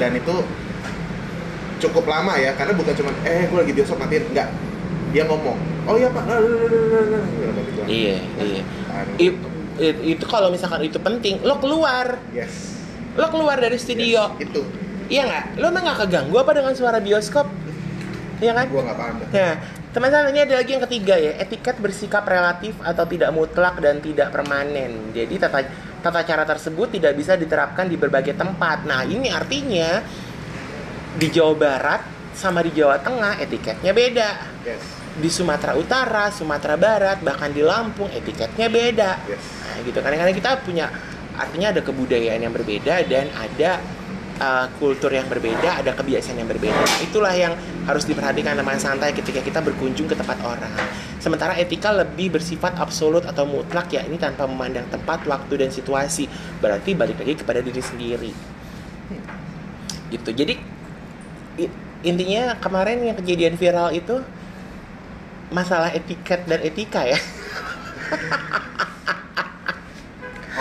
[0.03, 0.35] dan itu
[1.77, 4.25] cukup lama ya karena bukan cuma eh gue lagi biasa matiin.
[4.35, 4.49] Enggak
[5.15, 6.25] dia ngomong oh iya pak.
[7.87, 8.63] Iya iya.
[9.23, 9.39] It,
[10.03, 12.19] itu kalau misalkan itu penting lo keluar.
[12.35, 12.75] Yes.
[13.15, 14.35] Lo keluar dari studio.
[14.37, 14.61] Yes, itu
[15.07, 15.45] Iya nggak?
[15.63, 17.47] Lo emang nggak keganggu apa dengan suara bioskop?
[18.43, 18.67] Iya kan?
[18.69, 19.15] Gua nggak paham.
[19.33, 19.53] Nah,
[19.97, 24.29] teman-teman ini ada lagi yang ketiga ya, etiket bersikap relatif atau tidak mutlak dan tidak
[24.35, 25.15] permanen.
[25.17, 25.65] Jadi tata
[26.05, 28.85] tata cara tersebut tidak bisa diterapkan di berbagai tempat.
[28.85, 30.05] Nah, ini artinya
[31.17, 32.01] di Jawa Barat
[32.37, 34.31] sama di Jawa Tengah etiketnya beda.
[34.69, 34.85] Yes.
[35.17, 39.11] Di Sumatera Utara, Sumatera Barat, bahkan di Lampung etiketnya beda.
[39.25, 39.41] Yes.
[39.65, 39.99] Nah, gitu.
[40.05, 40.93] Karena kita punya
[41.37, 43.81] artinya ada kebudayaan yang berbeda dan ada
[44.41, 46.77] uh, kultur yang berbeda, ada kebiasaan yang berbeda.
[47.05, 47.53] Itulah yang
[47.85, 50.73] harus diperhatikan teman santai ketika kita berkunjung ke tempat orang.
[51.21, 56.29] Sementara etika lebih bersifat absolut atau mutlak ya ini tanpa memandang tempat, waktu dan situasi.
[56.61, 58.33] Berarti balik lagi kepada diri sendiri.
[60.13, 60.31] Gitu.
[60.31, 60.55] Jadi
[62.07, 64.23] intinya kemarin yang kejadian viral itu
[65.51, 67.19] masalah etiket dan etika ya.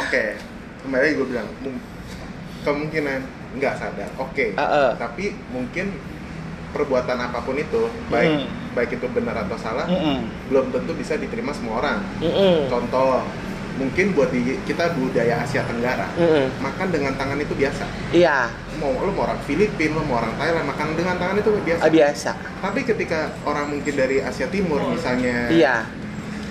[0.01, 0.37] Oke,
[0.85, 1.49] kembali gue bilang
[2.65, 4.49] kemungkinan nggak sadar oke okay.
[4.55, 4.89] uh -uh.
[4.99, 5.95] tapi mungkin
[6.75, 8.75] perbuatan apa pun itu baik mm.
[8.75, 10.17] baik itu benar atau salah mm -mm.
[10.51, 12.55] belum tentu bisa diterima semua orang mm -mm.
[12.67, 13.23] contoh
[13.75, 16.45] mungkin buat di kita budaya Asia Tenggara mm -mm.
[16.59, 20.67] makan dengan tangan itu biasa iya mau lo mau orang Filipina lo mau orang Thailand
[20.67, 25.47] makan dengan tangan itu biasa uh, biasa tapi ketika orang mungkin dari Asia Timur misalnya
[25.47, 25.87] iya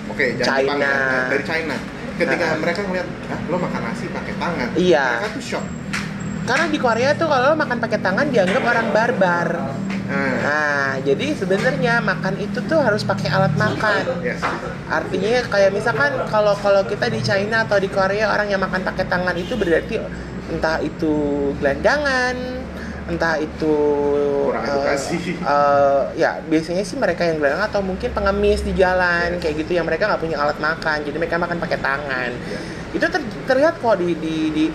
[0.09, 0.73] oke okay, China.
[0.73, 1.77] Jepang, dari China
[2.15, 2.59] ketika Nah.
[2.63, 5.05] mereka ngeliat ah lo makan nasi pakai tangan Iya.
[5.19, 5.65] mereka tuh shock
[6.45, 9.47] Karena di Korea tuh kalau makan pakai tangan dianggap orang barbar.
[10.05, 14.21] nah, Nah, jadi sebenarnya makan itu tuh harus pakai alat makan.
[14.21, 14.45] yes.
[14.85, 19.09] Artinya kayak misalkan kalau kalau kita di China atau di Korea orang yang makan pakai
[19.09, 19.97] tangan itu berarti
[20.45, 21.13] entah itu
[21.57, 22.37] gelandangan,
[23.09, 23.75] entah itu
[24.45, 25.33] Kurang edukasi.
[25.33, 29.89] eh, ya biasanya sih mereka yang gelandangan atau mungkin pengemis di jalan kayak gitu yang
[29.89, 32.29] mereka nggak punya alat makan, jadi mereka makan pakai tangan.
[32.29, 32.59] Iya.
[32.93, 34.65] Itu ter- terlihat kok di di, di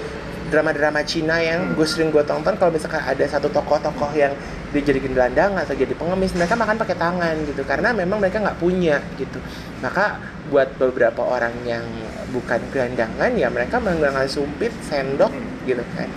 [0.50, 1.74] drama-drama Cina yang Hmm.
[1.74, 4.34] gue sering gue tonton kalau misalkan ada satu tokoh-tokoh yang
[4.70, 8.58] dia jadi gelandangan atau jadi pengemis mereka makan pakai tangan gitu karena memang mereka nggak
[8.58, 9.38] punya gitu
[9.78, 11.82] maka buat beberapa orang yang
[12.28, 15.62] bukan gelandangan ya mereka menggunakan sumpit sendok Hmm.
[15.64, 16.10] gitu kan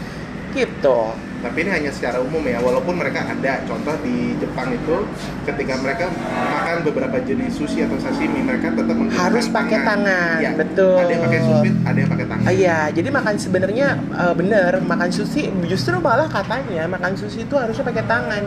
[0.55, 0.99] gitu
[1.43, 5.03] tapi ini hanya secara umum ya walaupun mereka ada contoh di Jepang itu
[5.43, 10.51] ketika mereka makan beberapa jenis sushi atau sashimi mereka tetap Harus pakai tangan, Iya.
[10.55, 10.95] betul.
[10.95, 15.09] ada yang pakai sumpit ada yang pakai tangan iya jadi makan sebenarnya eh, bener makan
[15.11, 18.43] sushi justru malah katanya makan sushi itu harusnya pakai tangan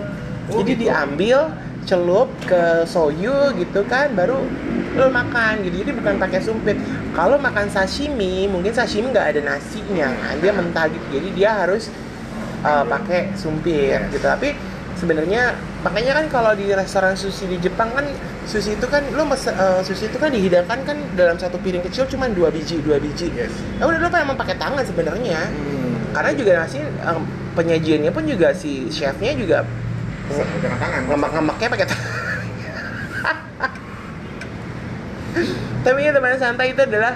[0.47, 0.83] Oh, jadi gitu.
[0.87, 1.39] diambil
[1.83, 4.39] celup ke soyu gitu kan baru
[4.95, 6.79] lo makan gitu jadi bukan pakai sumpit
[7.17, 10.37] kalau makan sashimi mungkin sashimi nggak ada nasinya kan?
[10.37, 11.07] Dia mentah gitu.
[11.17, 11.89] Jadi dia harus
[12.61, 14.12] uh, pakai sumpit Yes.
[14.12, 14.29] gitu.
[14.29, 14.53] Tapi
[15.01, 18.05] sebenarnya makanya kan kalau di restoran sushi di Jepang kan
[18.45, 22.05] sushi itu kan lo mesen uh, sushi itu kan dihidangkan kan dalam satu piring kecil
[22.05, 23.33] cuma dua biji dua biji.
[23.33, 23.57] Yes.
[23.81, 25.41] Ya udah lo emang pakai tangan sebenarnya.
[25.41, 25.85] Hmm.
[26.17, 29.69] karena juga nasi um, penyajiannya pun juga si chefnya juga
[30.33, 31.03] dengan tangan.
[31.12, 32.09] ngemak-ngemaknya pakai tangan.
[35.87, 37.14] Tapi ya teman santai itu adalah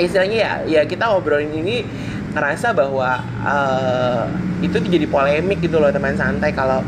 [0.00, 1.84] istilahnya ya ya kita ngobrolin ini
[2.32, 4.24] ngerasa bahwa eh,
[4.64, 6.56] itu jadi polemik gitu loh teman santai.
[6.56, 6.80] Kalau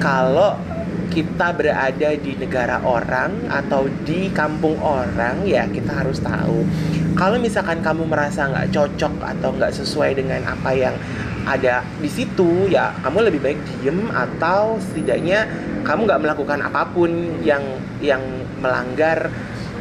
[0.00, 0.56] kalau
[1.12, 6.64] kita berada di negara orang atau di kampung orang ya kita harus tahu.
[7.20, 10.96] Kalau misalkan kamu merasa nggak cocok atau nggak sesuai dengan apa yang
[11.44, 15.44] ada di situ ya kamu lebih baik diem atau setidaknya
[15.84, 17.10] kamu nggak melakukan apa pun
[17.44, 17.60] yang
[18.00, 18.22] yang
[18.60, 19.28] melanggar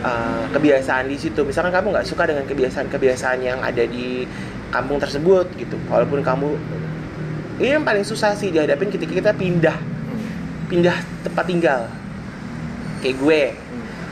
[0.03, 1.41] uh, kebiasaan di situ.
[1.43, 4.23] Misalkan kamu nggak suka dengan kebiasaan-kebiasaan yang ada di
[4.69, 5.75] kampung tersebut gitu.
[5.89, 6.49] Walaupun kamu
[7.59, 9.75] ini yang paling susah sih dihadapin ketika kita pindah
[10.69, 11.81] pindah tempat tinggal.
[13.03, 13.41] Kayak gue.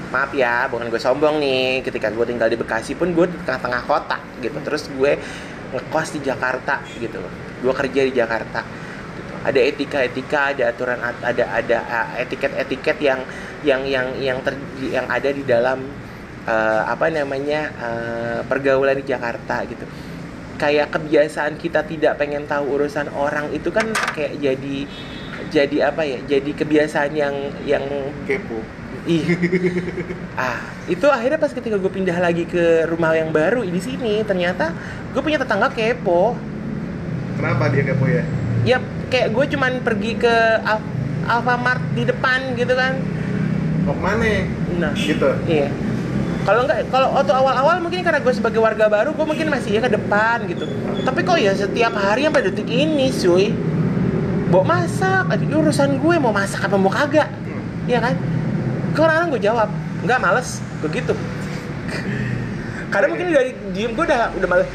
[0.08, 1.84] Maaf ya bukan gue sombong nih.
[1.84, 4.58] Ketika gue tinggal di Bekasi pun gue di tengah-tengah kota gitu.
[4.64, 5.20] Terus gue
[5.76, 7.20] ngekos di Jakarta gitu.
[7.64, 8.87] Gue kerja di Jakarta.
[9.48, 11.78] Ada etika-etika ada aturan ada ada
[12.20, 13.24] etiket-etiket yang
[13.64, 15.88] yang yang yang ter, yang ada di dalam
[16.44, 19.88] uh, apa namanya uh, pergaulan di Jakarta gitu.
[20.60, 24.78] Kayak kebiasaan kita tidak pengen tahu urusan orang itu kan kayak jadi
[25.48, 27.86] jadi apa ya jadi kebiasaan yang yang
[28.28, 28.60] kepo.
[29.08, 29.24] Ih.
[30.36, 30.60] Ah
[30.92, 34.76] itu akhirnya pas ketika gue pindah lagi ke rumah yang baru di sini ternyata
[35.16, 36.36] gue punya tetangga kepo.
[37.38, 38.26] Kenapa dia kepo ya
[38.68, 40.36] ya kayak gue cuman pergi ke
[40.68, 40.84] Al
[41.28, 43.00] Alfamart di depan gitu kan.
[43.88, 44.44] Mau ke mana?
[44.76, 45.32] Nah gitu.
[45.48, 45.72] iya.
[46.44, 49.82] Kalau enggak kalau waktu awal-awal mungkin karena gue sebagai warga baru gue mungkin masih ya
[49.84, 50.68] ke depan gitu.
[51.04, 53.56] Tapi kok ya setiap hari sampai detik ini cuy.
[54.48, 57.28] Bawa masak aduh urusan gue mau masak apa mau kagak?
[57.28, 57.88] Hmm.
[57.88, 58.16] Iya kan?
[58.96, 59.70] Kadang gue jawab,
[60.08, 61.14] nggak males, begitu.
[62.88, 64.68] Karena mungkin dari diem gue udah udah males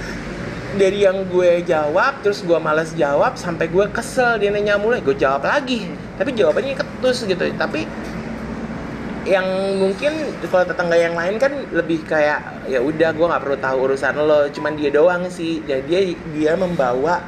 [0.77, 5.17] dari yang gue jawab terus gue males jawab sampai gue kesel dia nanya mulai gue
[5.17, 5.89] jawab lagi.
[6.17, 7.45] Tapi jawabannya ketus gitu.
[7.57, 7.85] Tapi
[9.23, 9.47] yang
[9.79, 14.17] mungkin kalau tetangga yang lain kan lebih kayak ya udah gue nggak perlu tahu urusan
[14.17, 14.49] lo.
[14.49, 15.61] Cuman dia doang sih.
[15.65, 16.01] Jadi dia
[16.33, 17.21] dia membawa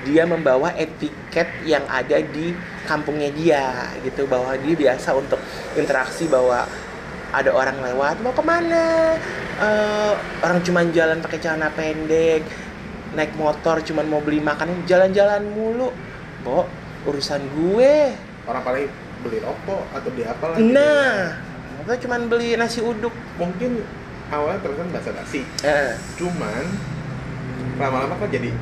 [0.00, 2.52] dia membawa etiket yang ada di
[2.90, 3.66] kampungnya dia
[4.02, 4.26] gitu.
[4.26, 5.38] Bahwa dia biasa untuk
[5.78, 6.66] interaksi bahwa
[7.30, 9.14] ada orang lewat mau ke mana?
[9.60, 12.42] Eh, orang cuman jalan pakai celana pendek
[13.14, 15.90] naik motor cuman mau beli makanan jalan-jalan mulu.
[16.46, 16.66] Bo
[17.08, 18.14] urusan gue.
[18.48, 18.88] Orang paling
[19.20, 21.36] beli rokok atau beli apa lagi nah
[21.84, 23.12] atau cuman beli nasi uduk.
[23.36, 23.84] Mungkin
[24.32, 26.64] awalnya terkesan basa basi eh, cuman
[27.80, 28.52] lama-lama kan jadi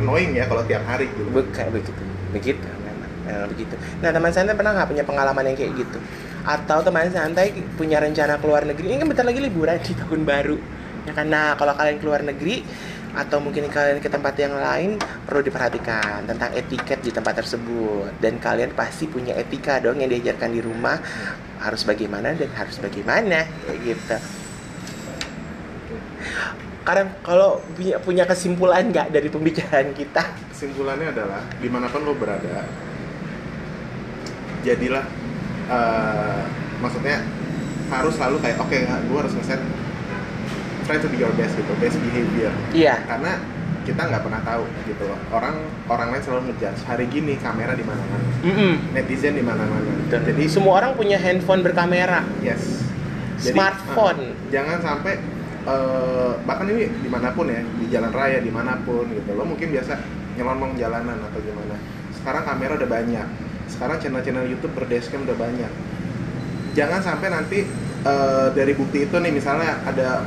[0.00, 1.28] annoying ya kalau tiap hari gitu.
[1.52, 2.02] Kayak begitu.
[2.32, 3.10] Begitu memang.
[3.28, 3.74] Memang begitu.
[4.00, 5.98] Nah teman santai pernah nggak punya pengalaman yang kayak gitu?
[6.42, 8.92] Atau teman santai punya rencana keluar negeri?
[8.92, 10.56] Ini kan bentar lagi liburan di tahun baru.
[11.08, 11.26] Ya kan?
[11.28, 12.64] Nah kalau kalian keluar negeri
[13.12, 14.96] atau mungkin kalian ke tempat yang lain
[15.28, 18.16] perlu diperhatikan tentang etiket di tempat tersebut.
[18.18, 20.96] Dan kalian pasti punya etika dong yang diajarkan di rumah.
[21.60, 24.16] Harus bagaimana dan harus bagaimana kayak gitu.
[26.82, 30.22] Karena kalau punya punya kesimpulan nggak dari pembicaraan kita?
[30.50, 32.66] Kesimpulannya adalah di mana pun lo berada
[34.62, 35.04] jadilah
[35.68, 36.42] eh,
[36.78, 37.18] maksudnya
[37.90, 39.60] harus selalu kayak oke gue harus ngeset
[40.86, 42.52] try to be your best gitu best behavior.
[42.74, 43.02] Iya.
[43.06, 43.40] karena
[43.82, 45.18] kita nggak pernah tahu gitu loh.
[45.34, 45.58] Orang
[45.90, 48.94] orang lain selalu ngejudge hari gini kamera di mana-mana Mm-mm.
[48.94, 52.86] netizen di mana-mana Dan jadi semua orang punya handphone berkamera, yes.
[53.42, 54.38] Smartphone.
[54.38, 55.18] uh, jangan sampai
[55.66, 59.42] uh, bahkan ini di mana pun ya di jalan raya di mana pun gitu lo
[59.42, 59.98] mungkin biasa
[60.38, 61.76] nyelonong jalanan atau gimana.
[62.14, 63.26] Sekarang kamera udah banyak.
[63.66, 65.72] Sekarang channel-channel YouTube berdashcam udah banyak.
[66.78, 67.66] Jangan sampai nanti
[68.06, 70.22] uh, dari bukti itu nih misalnya ada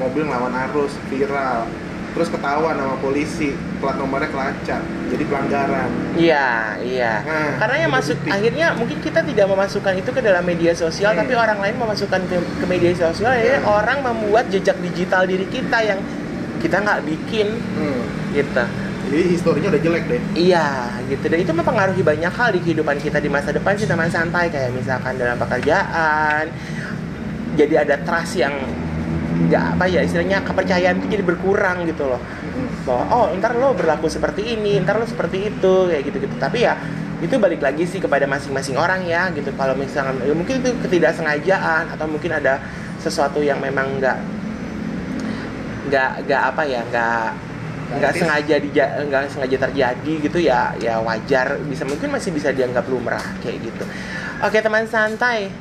[0.00, 1.68] mobil ngelawan arus viral
[2.10, 6.48] terus ketahuan sama polisi plat nomornya kelacak jadi pelanggaran Iya,
[6.82, 7.22] iya.
[7.22, 8.34] Nah, Karena yang masuk bukti.
[8.34, 11.22] akhirnya mungkin kita tidak memasukkan itu ke dalam media sosial, Hmm.
[11.22, 13.30] tapi orang lain memasukkan ke, ke media sosial.
[13.32, 13.70] Ya, Hmm.
[13.70, 16.02] orang membuat jejak digital diri kita yang
[16.58, 18.02] kita nggak bikin, Hmm.
[18.32, 18.64] gitu.
[19.00, 20.66] jadi historinya udah jelek deh Iya,
[21.08, 21.24] gitu.
[21.24, 24.70] Dan itu mempengaruhi banyak hal di kehidupan kita di masa depan sih teman santai kayak
[24.70, 26.46] misalkan dalam pekerjaan.
[27.52, 28.54] Jadi ada trust yang
[29.40, 32.20] nggak apa ya istilahnya kepercayaan itu jadi berkurang gitu loh.
[32.84, 36.68] Bahwa oh ntar lo berlaku seperti ini ntar lo seperti itu kayak gitu gitu tapi
[36.68, 36.76] ya
[37.20, 39.52] itu balik lagi sih kepada masing-masing orang ya gitu.
[39.56, 42.60] Kalau misalnya ya mungkin itu ketidaksengajaan atau mungkin ada
[43.00, 44.18] sesuatu yang memang nggak
[45.88, 47.28] nggak nggak apa ya nggak
[47.90, 51.60] nggak sengaja di nggak sengaja terjadi gitu ya ya wajar.
[51.64, 53.84] Bisa mungkin masih bisa dianggap lumrah kayak gitu.
[54.40, 55.52] Oke teman santai.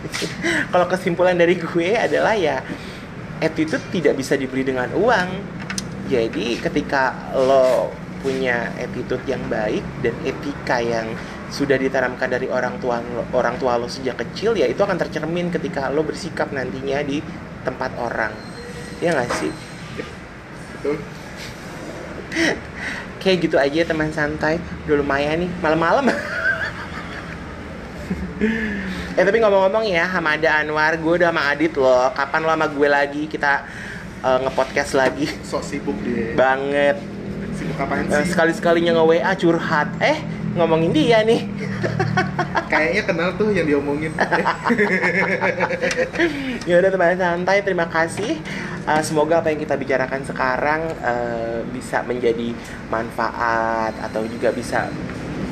[0.72, 2.60] Kalau kesimpulan dari gue adalah ya
[3.40, 5.28] attitude tidak bisa dibeli dengan uang.
[6.12, 11.16] Jadi ketika lo punya attitude yang baik dan etika yang
[11.48, 15.48] sudah ditanamkan dari orang tua lo, orang tua lo sejak kecil ya itu akan tercermin
[15.48, 17.24] ketika lo bersikap nantinya di
[17.64, 18.32] tempat orang.
[19.00, 19.52] Ya nggak sih?
[19.96, 20.96] Betul.
[23.20, 24.60] Kayak gitu aja teman santai.
[24.84, 26.12] Udah lumayan nih malam-malam
[29.18, 32.10] eh tapi ngomong-ngomong ya Hamada Anwar gue udah sama Adit loh.
[32.10, 33.22] Kapan lo sama gue lagi?
[33.26, 33.52] Kita
[34.20, 35.26] eh, nge-podcast lagi.
[35.42, 36.34] Sok sibuk dia.
[36.34, 36.96] Banget.
[37.54, 38.32] Sibuk apaan Eh, sih?
[38.32, 39.88] sekali-sekalinya nge-WA curhat.
[40.00, 40.18] Eh
[40.54, 41.46] ngomongin dia nih.
[42.70, 44.10] Kayaknya kenal tuh yang diomongin.
[46.68, 47.62] Ya udah teman santai.
[47.62, 48.38] Terima kasih.
[48.80, 52.56] Uh, semoga apa yang kita bicarakan sekarang uh, bisa menjadi
[52.88, 54.88] manfaat atau juga bisa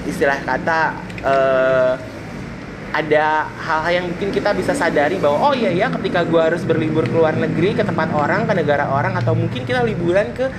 [0.05, 1.93] istilah kata uh,
[2.99, 7.07] ada hal-hal yang mungkin kita bisa sadari bahwa oh iya ya ketika gue harus berlibur
[7.07, 10.51] ke luar negeri ke tempat orang ke negara orang atau mungkin kita liburan ke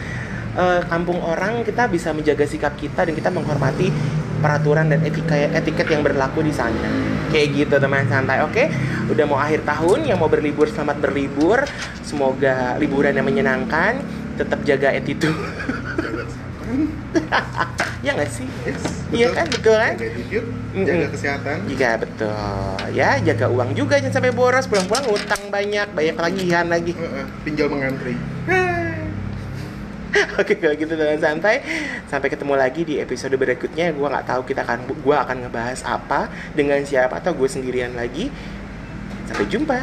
[0.56, 3.92] uh, kampung orang kita bisa menjaga sikap kita dan kita menghormati
[4.40, 6.88] peraturan dan etika etiket yang berlaku di sana.
[7.30, 8.64] Kayak gitu teman santai oke?
[9.12, 11.68] Udah mau akhir tahun yang mau berlibur selamat berlibur.
[12.08, 14.00] Semoga liburan yang menyenangkan
[14.40, 15.36] tetap jaga attitude
[18.06, 18.48] ya nggak sih?
[18.66, 19.94] Yes, Iya kan, betul kan?
[19.98, 20.40] jaga
[20.70, 20.86] Mm-mm.
[20.86, 21.58] jaga kesehatan.
[21.66, 22.78] Iya betul.
[22.94, 24.70] Ya jaga uang juga jangan sampai boros.
[24.70, 26.94] Pulang-pulang utang banyak banyak tagihan lagi.
[26.94, 28.14] Heeh, pinjol mengantri.
[30.42, 31.62] Oke kalau gitu dengan santai.
[32.10, 33.94] Sampai ketemu lagi di episode berikutnya.
[33.94, 38.30] Gua nggak tahu kita akan gua akan ngebahas apa Dengan siapa atau gue sendirian lagi.
[39.30, 39.78] Sampai jumpa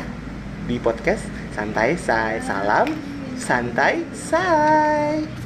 [0.66, 1.22] Di podcast
[1.54, 2.90] Santai Say Salam.
[3.38, 5.45] Santai Say